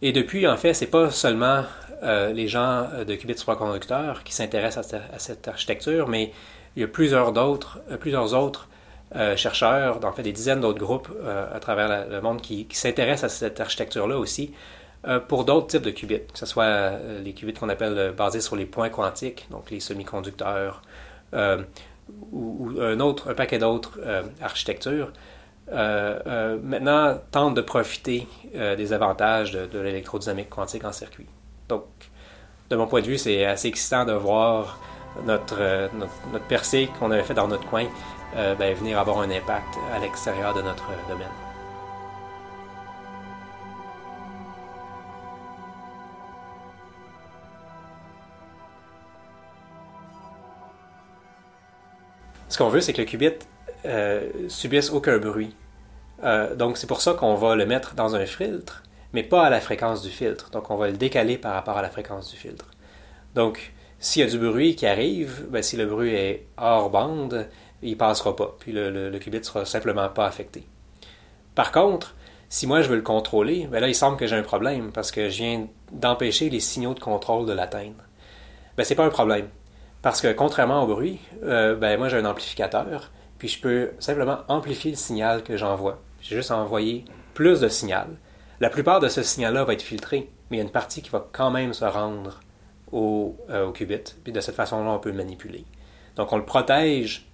et 0.00 0.12
depuis, 0.12 0.46
en 0.46 0.56
fait, 0.56 0.74
c'est 0.74 0.86
pas 0.86 1.10
seulement 1.10 1.64
euh, 2.02 2.32
les 2.32 2.46
gens 2.46 2.86
euh, 2.92 3.04
de 3.04 3.14
qubits 3.16 3.36
supraconducteurs 3.36 4.22
qui 4.22 4.32
s'intéressent 4.32 4.94
à, 4.94 5.18
cette 5.18 5.48
architecture, 5.48 6.08
mais 6.08 6.32
il 6.76 6.82
y 6.82 6.84
a 6.84 6.88
plusieurs, 6.88 7.36
euh, 7.36 8.36
autres 8.36 8.68
chercheurs, 9.36 10.04
en 10.04 10.12
fait 10.12 10.22
des 10.22 10.32
dizaines 10.32 10.60
d'autres 10.60 10.78
groupes 10.78 11.08
à 11.26 11.58
travers 11.60 12.06
le 12.10 12.20
monde 12.20 12.42
qui, 12.42 12.66
qui 12.66 12.76
s'intéressent 12.76 13.32
à 13.32 13.34
cette 13.34 13.58
architecture-là 13.58 14.18
aussi 14.18 14.52
pour 15.28 15.44
d'autres 15.44 15.68
types 15.68 15.82
de 15.82 15.90
qubits, 15.90 16.26
que 16.32 16.38
ce 16.38 16.46
soit 16.46 16.90
les 17.22 17.32
qubits 17.32 17.52
qu'on 17.52 17.68
appelle 17.68 18.12
basés 18.16 18.40
sur 18.40 18.56
les 18.56 18.66
points 18.66 18.90
quantiques, 18.90 19.46
donc 19.50 19.70
les 19.70 19.80
semi-conducteurs, 19.80 20.82
ou, 22.32 22.70
un 22.80 23.00
autre, 23.00 23.30
un 23.30 23.34
paquet 23.34 23.58
d'autres 23.58 24.00
architectures. 24.42 25.12
maintenant 25.70 27.18
tentent 27.30 27.54
de 27.54 27.62
profiter 27.62 28.26
des 28.52 28.92
avantages 28.92 29.52
de, 29.52 29.78
l'électrodynamique 29.78 30.50
quantique 30.50 30.84
en 30.84 30.92
circuit. 30.92 31.26
Donc, 31.68 31.84
de 32.70 32.76
mon 32.76 32.86
point 32.86 33.00
de 33.00 33.06
vue, 33.06 33.18
c'est 33.18 33.44
assez 33.44 33.68
excitant 33.68 34.04
de 34.04 34.12
voir 34.12 34.78
notre, 35.24 35.56
euh, 35.60 35.88
notre, 36.32 36.44
percée 36.46 36.88
qu'on 36.98 37.10
avait 37.10 37.22
fait 37.22 37.34
dans 37.34 37.48
notre 37.48 37.66
coin 37.66 37.86
euh, 38.36 38.54
ben, 38.54 38.74
venir 38.74 38.98
avoir 38.98 39.20
un 39.20 39.30
impact 39.30 39.74
à 39.94 39.98
l'extérieur 39.98 40.54
de 40.54 40.62
notre 40.62 40.86
domaine. 41.08 41.47
Ce 52.48 52.58
qu'on 52.58 52.68
veut, 52.68 52.80
c'est 52.80 52.92
que 52.92 53.00
le 53.00 53.06
qubit 53.06 53.30
euh, 53.84 54.30
subisse 54.48 54.90
aucun 54.90 55.18
bruit. 55.18 55.54
donc 56.56 56.78
c'est 56.78 56.86
pour 56.86 57.00
ça 57.00 57.14
qu'on 57.14 57.34
va 57.34 57.54
le 57.54 57.66
mettre 57.66 57.94
dans 57.94 58.16
un 58.16 58.26
filtre 58.26 58.82
mais 59.12 59.22
pas 59.22 59.44
à 59.46 59.50
la 59.50 59.60
fréquence 59.60 60.02
du 60.02 60.10
filtre. 60.10 60.50
Donc, 60.50 60.70
on 60.70 60.76
va 60.76 60.88
le 60.88 60.96
décaler 60.96 61.38
par 61.38 61.54
rapport 61.54 61.76
à 61.76 61.82
la 61.82 61.90
fréquence 61.90 62.30
du 62.30 62.36
filtre. 62.36 62.66
Donc, 63.34 63.72
s'il 63.98 64.22
y 64.22 64.26
a 64.26 64.30
du 64.30 64.38
bruit 64.38 64.76
qui 64.76 64.86
arrive, 64.86 65.46
ben, 65.50 65.62
si 65.62 65.76
le 65.76 65.86
bruit 65.86 66.14
est 66.14 66.46
hors 66.56 66.90
bande, 66.90 67.48
il 67.82 67.96
passera 67.96 68.36
pas. 68.36 68.56
Puis 68.58 68.72
le, 68.72 69.10
le, 69.10 69.18
qubit 69.18 69.42
sera 69.42 69.64
simplement 69.64 70.08
pas 70.08 70.26
affecté. 70.26 70.64
Par 71.54 71.72
contre, 71.72 72.14
si 72.48 72.66
moi 72.66 72.82
je 72.82 72.88
veux 72.88 72.96
le 72.96 73.02
contrôler, 73.02 73.66
ben 73.66 73.80
là, 73.80 73.88
il 73.88 73.94
semble 73.94 74.16
que 74.16 74.26
j'ai 74.26 74.36
un 74.36 74.42
problème 74.42 74.92
parce 74.92 75.10
que 75.10 75.28
je 75.28 75.38
viens 75.38 75.66
d'empêcher 75.92 76.48
les 76.48 76.60
signaux 76.60 76.94
de 76.94 77.00
contrôle 77.00 77.46
de 77.46 77.52
l'atteindre. 77.52 78.04
Ben, 78.76 78.84
c'est 78.84 78.94
pas 78.94 79.04
un 79.04 79.10
problème. 79.10 79.48
Parce 80.02 80.20
que 80.20 80.32
contrairement 80.32 80.84
au 80.84 80.86
bruit, 80.86 81.18
euh, 81.42 81.74
ben, 81.74 81.98
moi 81.98 82.08
j'ai 82.08 82.16
un 82.16 82.24
amplificateur, 82.24 83.10
puis 83.38 83.48
je 83.48 83.60
peux 83.60 83.92
simplement 83.98 84.38
amplifier 84.48 84.90
le 84.90 84.96
signal 84.96 85.42
que 85.42 85.56
j'envoie. 85.56 86.00
J'ai 86.20 86.36
juste 86.36 86.50
envoyé 86.50 87.04
plus 87.34 87.60
de 87.60 87.68
signal. 87.68 88.08
La 88.60 88.70
plupart 88.70 89.00
de 89.00 89.08
ce 89.08 89.22
signal-là 89.22 89.64
va 89.64 89.72
être 89.72 89.82
filtré, 89.82 90.30
mais 90.50 90.56
il 90.56 90.60
y 90.60 90.62
a 90.62 90.64
une 90.64 90.72
partie 90.72 91.02
qui 91.02 91.10
va 91.10 91.26
quand 91.32 91.50
même 91.50 91.72
se 91.74 91.84
rendre 91.84 92.40
au, 92.92 93.36
euh, 93.50 93.70
qubit, 93.72 94.14
puis 94.24 94.32
de 94.32 94.40
cette 94.40 94.54
façon-là, 94.54 94.90
on 94.90 94.98
peut 94.98 95.10
le 95.10 95.16
manipuler. 95.16 95.64
Donc, 96.16 96.32
on 96.32 96.36
le 96.36 96.44
protège 96.44 97.28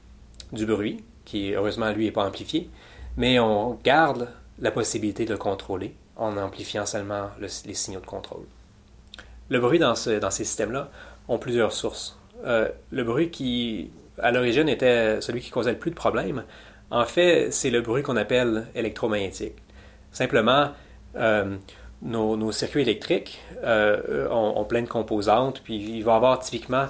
du 0.53 0.66
bruit, 0.66 1.05
qui 1.24 1.53
heureusement, 1.55 1.90
lui, 1.92 2.07
n'est 2.07 2.12
pas 2.12 2.27
amplifié, 2.27 2.68
mais 3.16 3.38
on 3.38 3.79
garde 3.83 4.29
la 4.59 4.70
possibilité 4.70 5.24
de 5.24 5.33
le 5.33 5.38
contrôler 5.38 5.96
en 6.16 6.37
amplifiant 6.37 6.87
seulement 6.87 7.31
les 7.40 7.74
signaux 7.74 8.00
de 8.00 8.07
contrôle. 8.07 8.46
Le 9.48 9.61
bruit 9.61 9.79
dans, 9.79 9.94
ces 9.94 10.20
systèmes-là 10.31 10.90
ont 11.29 11.38
plusieurs 11.38 11.72
sources. 11.72 12.18
Euh, 12.44 12.68
le 12.90 13.04
bruit 13.04 13.30
qui, 13.30 13.90
à 14.18 14.30
l'origine, 14.30 14.68
était 14.68 15.20
celui 15.20 15.40
qui 15.40 15.50
causait 15.50 15.72
le 15.72 15.78
plus 15.78 15.90
de 15.90 15.96
problèmes, 15.96 16.44
en 16.90 17.04
fait, 17.04 17.50
c'est 17.50 17.70
le 17.70 17.80
bruit 17.80 18.02
qu'on 18.02 18.16
appelle 18.16 18.66
électromagnétique. 18.74 19.57
Simplement, 20.12 20.70
euh, 21.16 21.57
nos, 22.02 22.52
circuits 22.52 22.83
électriques 22.83 23.40
euh, 23.64 24.28
ont, 24.30 24.64
plein 24.64 24.83
de 24.83 24.88
composantes, 24.88 25.62
puis 25.64 25.76
il 25.76 26.04
va 26.04 26.12
y 26.12 26.16
avoir 26.16 26.38
typiquement 26.40 26.87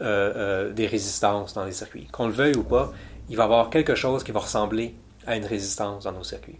des 0.00 0.86
résistances 0.86 1.54
dans 1.54 1.64
les 1.64 1.72
circuits. 1.72 2.08
Qu'on 2.10 2.26
le 2.26 2.32
veuille 2.32 2.56
ou 2.56 2.64
pas, 2.64 2.92
il 3.28 3.36
va 3.36 3.44
y 3.44 3.46
avoir 3.46 3.70
quelque 3.70 3.94
chose 3.94 4.24
qui 4.24 4.32
va 4.32 4.40
ressembler 4.40 4.94
à 5.26 5.36
une 5.36 5.44
résistance 5.44 6.04
dans 6.04 6.12
nos 6.12 6.24
circuits. 6.24 6.58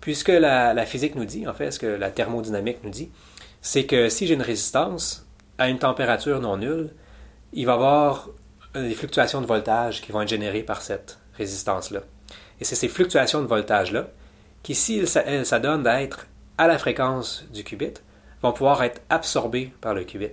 Puisque 0.00 0.28
la, 0.28 0.74
la 0.74 0.84
physique 0.84 1.14
nous 1.14 1.24
dit, 1.24 1.46
en 1.46 1.54
fait, 1.54 1.70
ce 1.70 1.78
que 1.78 1.86
la 1.86 2.10
thermodynamique 2.10 2.78
nous 2.82 2.90
dit, 2.90 3.10
c'est 3.62 3.86
que 3.86 4.08
si 4.08 4.26
j'ai 4.26 4.34
une 4.34 4.42
résistance 4.42 5.26
à 5.58 5.68
une 5.68 5.78
température 5.78 6.40
non 6.40 6.56
nulle, 6.56 6.90
il 7.56 7.66
va 7.66 7.72
y 7.72 7.74
avoir 7.74 8.28
des 8.74 8.94
fluctuations 8.94 9.40
de 9.40 9.46
voltage 9.46 10.02
qui 10.02 10.12
vont 10.12 10.20
être 10.20 10.28
générées 10.28 10.62
par 10.62 10.82
cette 10.82 11.18
résistance-là. 11.36 12.00
Et 12.60 12.64
c'est 12.64 12.74
ces 12.74 12.88
fluctuations 12.88 13.40
de 13.40 13.46
voltage-là 13.46 14.08
qui, 14.62 14.74
si 14.74 14.98
elles 14.98 15.46
s'adonnent 15.46 15.82
d'être 15.82 16.26
à 16.58 16.68
la 16.68 16.78
fréquence 16.78 17.44
du 17.52 17.64
qubit 17.64 17.94
vont 18.42 18.52
pouvoir 18.52 18.82
être 18.82 19.00
absorbés 19.08 19.72
par 19.80 19.94
le 19.94 20.04
qubit. 20.04 20.32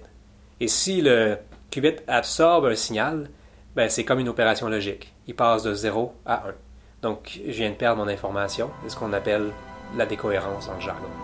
Et 0.60 0.68
si 0.68 1.02
le 1.02 1.38
qubit 1.72 1.96
absorbe 2.08 2.66
un 2.66 2.76
signal, 2.76 3.30
ben 3.76 3.90
c'est 3.90 4.04
comme 4.04 4.20
une 4.20 4.30
opération 4.30 4.68
logique. 4.68 5.14
Il 5.28 5.36
passe 5.36 5.64
de 5.64 5.74
0 5.74 6.14
à 6.26 6.48
1. 6.48 6.54
Donc, 7.02 7.40
je 7.46 7.52
viens 7.52 7.70
de 7.70 7.76
perdre 7.76 8.04
mon 8.04 8.10
information. 8.10 8.70
C'est 8.84 8.90
ce 8.90 8.96
qu'on 8.96 9.14
appelle 9.14 9.52
la 9.96 10.06
décohérence 10.06 10.68
en 10.68 10.80
jargon. 10.80 11.23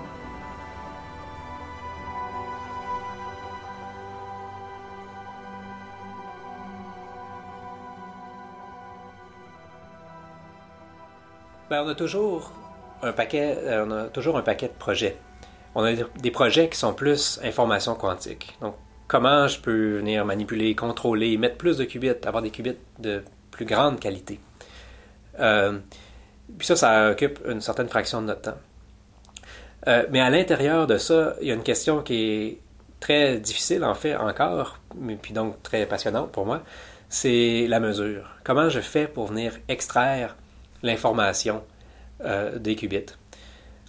Ben, 11.70 11.84
on 11.84 11.88
a 11.88 11.94
toujours 11.96 12.52
un 13.04 13.12
paquet, 13.12 13.56
euh, 13.60 13.86
on 13.86 13.92
a 13.92 14.04
toujours 14.06 14.38
un 14.38 14.42
paquet 14.42 14.68
de 14.68 14.74
projets. 14.74 15.18
On 15.76 15.84
a 15.84 15.94
des 15.94 16.32
projets 16.32 16.68
qui 16.68 16.78
sont 16.78 16.94
plus 16.94 17.40
information 17.44 17.94
quantique. 17.94 18.58
Donc, 18.60 18.76
comment 19.08 19.48
je 19.48 19.60
peux 19.60 19.98
venir 19.98 20.26
manipuler, 20.26 20.74
contrôler, 20.74 21.38
mettre 21.38 21.58
plus 21.58 21.78
de 21.78 21.86
qubits, 21.86 22.10
avoir 22.26 22.42
des 22.42 22.50
qubits 22.50 22.78
de 22.98 23.24
plus 23.52 23.66
grande 23.66 24.00
qualité? 24.00 24.40
Euh, 25.40 25.78
puis 26.58 26.66
ça, 26.66 26.76
ça 26.76 27.12
occupe 27.12 27.40
une 27.48 27.62
certaine 27.62 27.88
fraction 27.88 28.22
de 28.22 28.28
notre 28.28 28.42
temps. 28.42 28.58
Euh, 29.88 30.06
mais 30.10 30.22
à 30.22 30.32
l'intérieur 30.32 30.88
de 30.88 30.98
ça, 30.98 31.36
il 31.40 31.48
y 31.48 31.52
a 31.52 31.54
une 31.54 31.64
question 31.64 32.02
qui 32.02 32.16
est 32.16 32.60
très 33.00 33.38
difficile 33.38 33.86
en 33.86 33.94
fait 33.94 34.16
encore, 34.16 34.80
mais 34.96 35.16
puis 35.16 35.34
donc 35.34 35.62
très 35.62 35.86
passionnante 35.86 36.32
pour 36.32 36.48
moi, 36.48 36.64
c'est 37.10 37.68
la 37.70 37.80
mesure. 37.80 38.36
Comment 38.44 38.70
je 38.70 38.80
fais 38.80 39.08
pour 39.08 39.28
venir 39.28 39.54
extraire 39.68 40.36
l'information 40.84 41.64
euh, 42.22 42.58
des 42.60 42.76
qubits. 42.76 43.06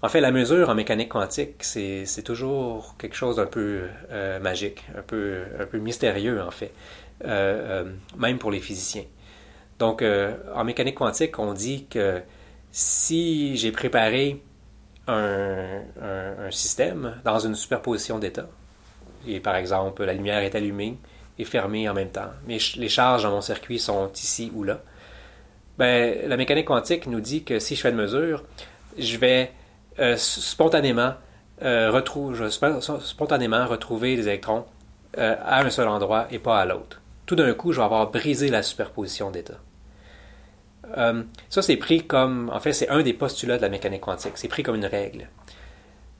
En 0.03 0.09
fait, 0.09 0.20
la 0.20 0.31
mesure 0.31 0.70
en 0.70 0.74
mécanique 0.74 1.11
quantique, 1.11 1.62
c'est 1.62 2.22
toujours 2.24 2.94
quelque 2.96 3.16
chose 3.16 3.37
d'un 3.37 3.46
peu 3.46 3.83
euh, 4.11 4.38
magique, 4.40 4.85
un 4.96 5.03
peu, 5.03 5.42
un 5.59 5.79
mystérieux 5.79 6.40
en 6.40 6.50
fait, 6.50 6.72
euh, 7.24 7.85
même 8.16 8.38
pour 8.38 8.50
les 8.50 8.61
physiciens. 8.61 9.05
Donc, 9.79 10.05
en 10.55 10.64
mécanique 10.64 10.96
quantique, 10.96 11.38
on 11.38 11.55
dit 11.55 11.87
que 11.87 12.20
si 12.70 13.57
j'ai 13.57 13.72
préparé 13.72 14.42
un, 15.07 15.81
système 16.50 17.16
dans 17.24 17.38
une 17.38 17.55
superposition 17.55 18.18
d'états, 18.18 18.48
et 19.26 19.40
par 19.40 19.57
exemple 19.57 20.05
la 20.05 20.12
lumière 20.12 20.40
est 20.40 20.55
allumée 20.55 20.98
et 21.38 21.44
fermée 21.44 21.88
en 21.88 21.94
même 21.94 22.11
temps, 22.11 22.31
mais 22.46 22.59
les 22.76 22.88
charges 22.88 23.22
dans 23.22 23.31
mon 23.31 23.40
circuit 23.40 23.79
sont 23.79 24.11
ici 24.12 24.53
ou 24.55 24.64
là, 24.64 24.83
ben, 25.81 26.29
la 26.29 26.37
mécanique 26.37 26.66
quantique 26.66 27.07
nous 27.07 27.23
dit 27.23 27.43
que 27.43 27.59
si 27.59 27.75
je 27.75 27.81
fais 27.81 27.88
une 27.88 27.97
mesure, 27.97 28.45
je 28.99 29.16
vais 29.16 29.51
euh, 29.99 30.14
spontanément, 30.19 31.14
euh, 31.62 32.03
spontanément 33.01 33.66
retrouver 33.66 34.14
des 34.14 34.29
électrons 34.29 34.66
euh, 35.16 35.37
à 35.43 35.62
un 35.62 35.71
seul 35.71 35.88
endroit 35.88 36.27
et 36.31 36.38
pas 36.38 36.61
à 36.61 36.66
l'autre. 36.66 37.01
Tout 37.25 37.35
d'un 37.35 37.55
coup, 37.55 37.73
je 37.73 37.79
vais 37.79 37.85
avoir 37.85 38.11
brisé 38.11 38.49
la 38.49 38.62
superposition 38.62 39.31
d'états. 39.31 39.55
ça, 41.49 41.62
c'est 41.62 41.79
pris 41.79 42.07
comme, 42.07 42.51
en 42.53 42.61
fait, 42.61 42.75
c'est 42.75 42.90
un 42.90 43.01
des 43.01 43.14
postulats 43.14 43.57
de 43.57 43.62
la 43.62 43.71
mécanique 43.71 44.03
quantique. 44.03 44.33
C'est 44.35 44.49
pris 44.49 44.62
comme 44.62 44.77
une 44.77 44.85
règle. 44.85 45.31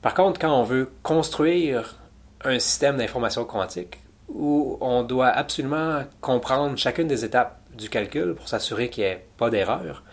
Par 0.01 0.15
contre, 0.15 0.39
quand 0.39 0.59
on 0.59 0.63
veut 0.63 0.89
construire 1.03 1.97
un 2.43 2.57
système 2.57 2.97
d'information 2.97 3.45
quantique 3.45 3.99
où 4.27 4.79
on 4.81 5.03
doit 5.03 5.27
absolument 5.27 6.01
comprendre 6.19 6.75
chacune 6.79 7.07
des 7.07 7.23
étapes 7.23 7.60
du 7.75 7.89
calcul 7.89 8.35
pour 8.35 8.47
s'assurer 8.47 8.89
qu'il 8.89 9.03
n'y 9.03 9.09
ait 9.09 9.25
pas 9.37 9.49
d'erreur, 9.49 10.03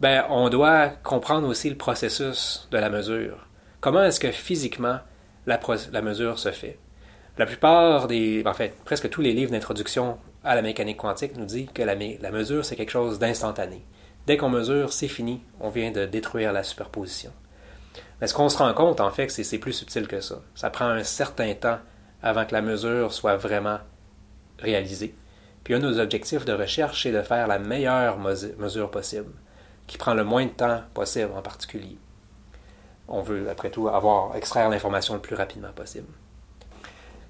ben, 0.00 0.24
on 0.28 0.48
doit 0.48 0.88
comprendre 0.88 1.48
aussi 1.48 1.70
le 1.70 1.76
processus 1.76 2.68
de 2.70 2.78
la 2.78 2.90
mesure. 2.90 3.46
Comment 3.80 4.04
est-ce 4.04 4.20
que 4.20 4.30
physiquement 4.30 4.98
la, 5.46 5.58
mesure 6.02 6.38
se 6.38 6.50
fait? 6.50 6.78
La 7.38 7.46
plupart 7.46 8.06
des, 8.08 8.42
en 8.46 8.54
fait, 8.54 8.74
presque 8.84 9.08
tous 9.10 9.20
les 9.20 9.32
livres 9.32 9.50
d'introduction 9.52 10.18
à 10.42 10.54
la 10.54 10.62
mécanique 10.62 10.98
quantique 10.98 11.36
nous 11.36 11.44
disent 11.44 11.68
que 11.72 11.82
la, 11.82 11.96
mesure, 12.30 12.64
c'est 12.64 12.76
quelque 12.76 12.90
chose 12.90 13.18
d'instantané. 13.18 13.84
Dès 14.26 14.36
qu'on 14.36 14.48
mesure, 14.48 14.92
c'est 14.92 15.08
fini, 15.08 15.42
on 15.60 15.68
vient 15.68 15.90
de 15.90 16.06
détruire 16.06 16.52
la 16.52 16.62
superposition. 16.62 17.32
Mais 18.20 18.26
ce 18.26 18.34
qu'on 18.34 18.48
se 18.48 18.58
rend 18.58 18.72
compte, 18.74 19.00
en 19.00 19.10
fait, 19.10 19.28
c'est 19.28 19.58
plus 19.58 19.72
subtil 19.72 20.08
que 20.08 20.20
ça. 20.20 20.40
Ça 20.54 20.70
prend 20.70 20.86
un 20.86 21.02
certain 21.02 21.52
temps 21.54 21.78
avant 22.22 22.46
que 22.46 22.54
la 22.54 22.62
mesure 22.62 23.12
soit 23.12 23.36
vraiment 23.36 23.78
réalisée. 24.58 25.14
Puis 25.64 25.74
un 25.74 25.80
de 25.80 25.88
nos 25.88 25.98
objectifs 25.98 26.44
de 26.44 26.52
recherche, 26.52 27.02
c'est 27.02 27.12
de 27.12 27.22
faire 27.22 27.48
la 27.48 27.58
meilleure 27.58 28.18
mesure 28.18 28.90
possible, 28.90 29.32
qui 29.86 29.98
prend 29.98 30.14
le 30.14 30.22
moins 30.22 30.44
de 30.44 30.50
temps 30.50 30.82
possible 30.92 31.32
en 31.36 31.42
particulier. 31.42 31.98
On 33.08 33.22
veut, 33.22 33.50
après 33.50 33.70
tout, 33.70 33.88
avoir, 33.88 34.36
extraire 34.36 34.68
l'information 34.70 35.14
le 35.14 35.20
plus 35.20 35.34
rapidement 35.34 35.72
possible. 35.74 36.08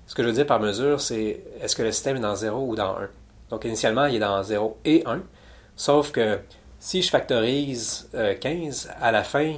Ce 0.06 0.14
que 0.14 0.22
je 0.22 0.28
veux 0.28 0.34
dire 0.34 0.46
par 0.46 0.60
mesure, 0.60 1.00
c'est 1.00 1.44
est-ce 1.60 1.74
que 1.74 1.82
le 1.82 1.90
système 1.92 2.16
est 2.16 2.20
dans 2.20 2.34
0 2.34 2.68
ou 2.68 2.76
dans 2.76 2.96
1? 2.98 3.08
Donc 3.50 3.64
initialement, 3.64 4.06
il 4.06 4.16
est 4.16 4.18
dans 4.18 4.42
0 4.42 4.78
et 4.84 5.02
1, 5.06 5.22
sauf 5.76 6.12
que 6.12 6.40
Si 6.84 7.00
je 7.00 7.08
factorise 7.08 8.10
15, 8.12 8.90
à 9.00 9.10
la 9.10 9.24
fin, 9.24 9.54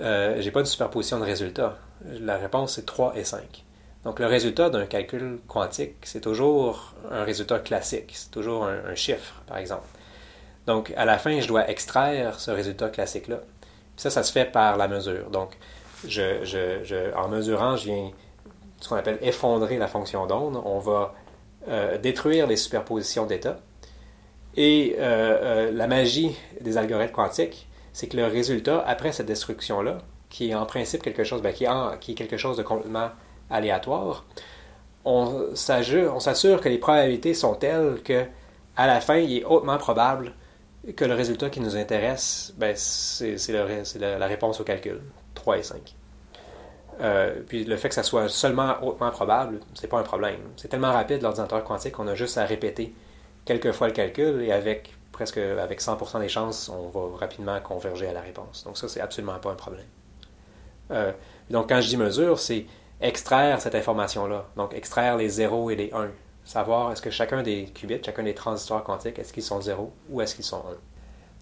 je 0.00 0.42
n'ai 0.42 0.50
pas 0.50 0.62
de 0.62 0.66
superposition 0.66 1.18
de 1.18 1.24
résultats. 1.24 1.76
La 2.02 2.38
réponse 2.38 2.78
est 2.78 2.86
3 2.86 3.18
et 3.18 3.24
5. 3.24 3.64
Donc 4.04 4.18
le 4.18 4.26
résultat 4.26 4.70
d'un 4.70 4.86
calcul 4.86 5.38
quantique, 5.48 5.96
c'est 6.02 6.20
toujours 6.20 6.94
un 7.10 7.24
résultat 7.24 7.58
classique, 7.58 8.10
c'est 8.12 8.30
toujours 8.30 8.66
un, 8.66 8.94
chiffre, 8.94 9.42
par 9.46 9.56
exemple. 9.56 9.86
Donc 10.66 10.92
à 10.96 11.04
la 11.04 11.18
fin, 11.18 11.40
je 11.40 11.48
dois 11.48 11.68
extraire 11.70 12.38
ce 12.38 12.50
résultat 12.50 12.90
classique-là. 12.90 13.40
Ça, 13.96 14.10
ça 14.10 14.22
se 14.22 14.32
fait 14.32 14.44
par 14.44 14.76
la 14.76 14.88
mesure. 14.88 15.30
Donc 15.30 15.56
en 17.16 17.28
mesurant, 17.28 17.76
je 17.76 17.84
viens 17.84 18.10
ce 18.80 18.88
qu'on 18.88 18.96
appelle 18.96 19.18
effondrer 19.22 19.78
la 19.78 19.88
fonction 19.88 20.26
d'onde. 20.26 20.60
On 20.64 20.78
va 20.78 21.14
euh, 21.68 21.96
détruire 21.96 22.46
les 22.46 22.56
superpositions 22.56 23.24
d'états. 23.24 23.58
Et 24.56 24.96
euh, 24.98 25.00
euh, 25.00 25.72
la 25.72 25.86
magie 25.86 26.36
des 26.60 26.76
algorithmes 26.76 27.12
quantiques, 27.12 27.66
c'est 27.92 28.06
que 28.06 28.16
le 28.16 28.26
résultat, 28.26 28.84
après 28.86 29.12
cette 29.12 29.26
destruction-là, 29.26 29.98
qui 30.28 30.50
est 30.50 30.54
en 30.54 30.66
principe 30.66 31.02
quelque 31.02 31.24
chose, 31.24 31.42
ben, 31.42 31.52
qui 31.52 32.12
est 32.12 32.14
quelque 32.14 32.36
chose 32.36 32.56
de 32.56 32.62
complètement 32.62 33.10
aléatoire, 33.50 34.24
on 35.04 35.54
s'assure 35.54 36.60
que 36.60 36.68
les 36.68 36.78
probabilités 36.78 37.34
sont 37.34 37.54
telles 37.54 38.02
que 38.02 38.26
à 38.76 38.86
la 38.86 39.00
fin, 39.00 39.16
il 39.16 39.38
est 39.38 39.44
hautement 39.44 39.78
probable 39.78 40.32
que 40.96 41.04
le 41.04 41.14
résultat 41.14 41.48
qui 41.48 41.60
nous 41.60 41.76
intéresse, 41.76 42.52
ben, 42.56 42.74
c'est 42.76 43.36
la, 43.98 44.26
réponse 44.26 44.60
au 44.60 44.64
calcul, 44.64 45.00
3 45.34 45.58
et 45.58 45.62
5. 45.62 45.94
Euh, 47.00 47.40
puis 47.46 47.64
le 47.64 47.76
fait 47.76 47.88
que 47.88 47.94
ça 47.94 48.02
soit 48.02 48.28
seulement 48.28 48.76
hautement 48.82 49.10
probable, 49.10 49.60
c'est 49.74 49.88
pas 49.88 49.98
un 49.98 50.02
problème. 50.02 50.40
C'est 50.56 50.68
tellement 50.68 50.92
rapide 50.92 51.22
l'ordinateur 51.22 51.64
quantique 51.64 51.92
qu'on 51.92 52.06
a 52.06 52.14
juste 52.14 52.38
à 52.38 52.44
répéter 52.44 52.94
quelques 53.44 53.72
fois 53.72 53.88
le 53.88 53.92
calcul 53.92 54.42
et 54.42 54.52
avec 54.52 54.94
presque 55.10 55.38
avec 55.38 55.80
100% 55.80 56.20
des 56.20 56.28
chances, 56.28 56.68
on 56.68 56.88
va 56.88 57.16
rapidement 57.18 57.58
converger 57.60 58.08
à 58.08 58.12
la 58.12 58.20
réponse. 58.20 58.64
Donc 58.64 58.76
ça, 58.76 58.88
c'est 58.88 59.00
absolument 59.00 59.38
pas 59.38 59.52
un 59.52 59.54
problème. 59.54 59.86
Euh, 60.90 61.12
donc 61.50 61.68
quand 61.68 61.80
je 61.80 61.88
dis 61.88 61.96
mesure, 61.96 62.38
c'est 62.38 62.66
extraire 63.04 63.60
cette 63.60 63.74
information-là. 63.74 64.46
Donc, 64.56 64.74
extraire 64.74 65.16
les 65.16 65.28
0 65.28 65.70
et 65.70 65.76
les 65.76 65.90
1. 65.92 66.08
Savoir 66.44 66.90
est-ce 66.90 67.02
que 67.02 67.10
chacun 67.10 67.42
des 67.42 67.66
qubits, 67.66 68.00
chacun 68.04 68.22
des 68.22 68.34
transistors 68.34 68.82
quantiques, 68.82 69.18
est-ce 69.18 69.32
qu'ils 69.32 69.42
sont 69.42 69.60
0 69.60 69.92
ou 70.10 70.20
est-ce 70.20 70.34
qu'ils 70.34 70.44
sont 70.44 70.58
1. 70.58 70.62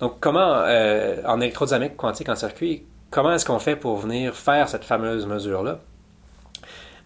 Donc, 0.00 0.16
comment, 0.20 0.40
euh, 0.66 1.22
en 1.24 1.40
électrodynamique 1.40 1.96
quantique 1.96 2.28
en 2.28 2.34
circuit, 2.34 2.84
comment 3.10 3.32
est-ce 3.32 3.44
qu'on 3.46 3.60
fait 3.60 3.76
pour 3.76 3.96
venir 3.96 4.34
faire 4.34 4.68
cette 4.68 4.84
fameuse 4.84 5.26
mesure-là? 5.26 5.78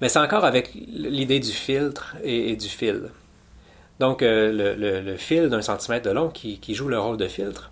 Mais 0.01 0.09
c'est 0.09 0.19
encore 0.19 0.45
avec 0.45 0.73
l'idée 0.75 1.41
du 1.41 1.53
filtre 1.53 2.17
et, 2.23 2.57
du 2.57 2.69
fil. 2.69 3.11
Donc, 3.99 4.23
euh, 4.23 4.75
le, 4.77 5.17
fil 5.17 5.49
d'un 5.49 5.63
centimètre 5.63 6.07
de 6.07 6.13
long 6.13 6.29
qui, 6.29 6.61
joue 6.75 6.89
le 6.89 6.99
rôle 6.99 7.17
de 7.17 7.29
filtre. 7.29 7.71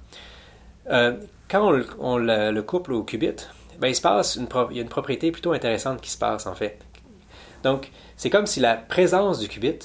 Euh, 0.91 1.15
quand 1.51 1.71
on, 1.71 1.85
on 1.99 2.17
le, 2.17 2.61
couple 2.63 2.93
au 2.93 3.03
qubit, 3.03 3.37
ben, 3.79 3.89
il 3.89 3.95
se 3.95 4.01
passe 4.01 4.37
une, 4.37 4.49
il 4.71 4.77
y 4.77 4.79
a 4.81 4.83
une 4.83 4.89
propriété 4.89 5.31
plutôt 5.33 5.53
intéressante 5.53 6.01
qui 6.01 6.11
se 6.11 6.19
passe 6.19 6.47
en 6.47 6.55
fait. 6.55 6.79
Donc, 7.63 7.91
c'est 8.17 8.31
comme 8.31 8.47
si 8.47 8.61
la 8.61 8.75
présence 8.75 9.39
du 9.39 9.49
qubit 9.49 9.79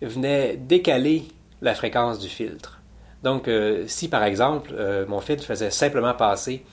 venait 0.00 0.56
décaler 0.56 1.24
la 1.62 1.74
fréquence 1.74 2.18
du 2.18 2.28
filtre. 2.28 2.80
Donc, 3.22 3.48
euh, 3.48 3.84
si 3.86 4.08
par 4.08 4.22
exemple, 4.24 4.72
euh, 4.74 5.06
mon 5.06 5.20
filtre 5.20 5.44
faisait 5.44 5.70
simplement 5.70 6.14
passer 6.14 6.64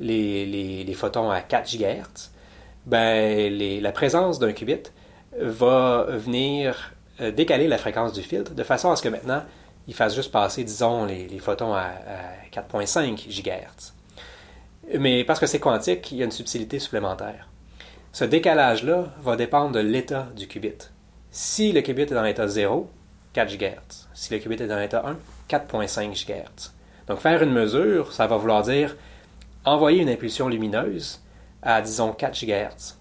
les, 0.00 0.46
les, 0.84 0.94
photons 0.94 1.30
à 1.30 1.40
4 1.40 1.70
GHz, 1.70 2.30
ben, 2.86 3.52
la 3.82 3.92
présence 3.92 4.38
d'un 4.38 4.52
qubit 4.52 4.82
va 5.38 6.06
venir 6.08 6.94
euh, 7.20 7.30
décaler 7.30 7.68
la 7.68 7.78
fréquence 7.78 8.12
du 8.12 8.22
filtre 8.22 8.54
de 8.54 8.62
façon 8.62 8.90
à 8.90 8.96
ce 8.96 9.02
que 9.02 9.08
maintenant, 9.08 9.42
il 9.86 9.94
fasse 9.94 10.14
juste 10.14 10.32
passer, 10.32 10.64
disons, 10.64 11.04
les, 11.04 11.38
photons 11.38 11.74
à, 11.74 11.80
à 11.82 12.48
4.5 12.52 13.28
GHz. 13.28 13.97
Mais 14.96 15.24
parce 15.24 15.38
que 15.38 15.46
c'est 15.46 15.58
quantique, 15.58 16.12
il 16.12 16.18
y 16.18 16.22
a 16.22 16.24
une 16.24 16.30
subtilité 16.30 16.78
supplémentaire. 16.78 17.48
Ce 18.12 18.24
décalage-là 18.24 19.04
va 19.20 19.36
dépendre 19.36 19.72
de 19.72 19.80
l'état 19.80 20.28
du 20.34 20.46
qubit. 20.46 20.78
Si 21.30 21.72
le 21.72 21.82
qubit 21.82 22.02
est 22.02 22.14
dans 22.14 22.22
l'état 22.22 22.48
0, 22.48 22.88
4 23.34 23.56
GHz. 23.56 24.08
Si 24.14 24.32
le 24.32 24.40
qubit 24.40 24.62
est 24.62 24.66
dans 24.66 24.78
l'état 24.78 25.04
1, 25.06 25.16
4.5 25.48 26.26
GHz. 26.26 26.72
Donc 27.06 27.18
faire 27.18 27.42
une 27.42 27.52
mesure, 27.52 28.12
ça 28.12 28.26
va 28.26 28.36
vouloir 28.36 28.62
dire 28.62 28.96
envoyer 29.64 30.02
une 30.02 30.08
impulsion 30.08 30.48
lumineuse 30.48 31.20
à, 31.62 31.82
disons, 31.82 32.12
4 32.12 32.44
GHz. 32.44 32.96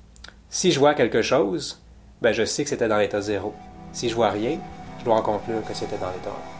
Si 0.49 0.71
je 0.71 0.79
vois 0.79 0.93
quelque 0.93 1.21
chose, 1.21 1.81
ben 2.21 2.33
je 2.33 2.43
sais 2.43 2.63
que 2.63 2.69
c'était 2.69 2.87
dans 2.87 2.97
l'état 2.97 3.21
0. 3.21 3.53
Si 3.93 4.09
je 4.09 4.15
vois 4.15 4.31
rien, 4.31 4.59
je 4.99 5.05
dois 5.05 5.15
en 5.15 5.21
conclure 5.21 5.63
que 5.63 5.73
c'était 5.73 5.97
dans 5.97 6.11
l'état 6.11 6.29
1. 6.29 6.56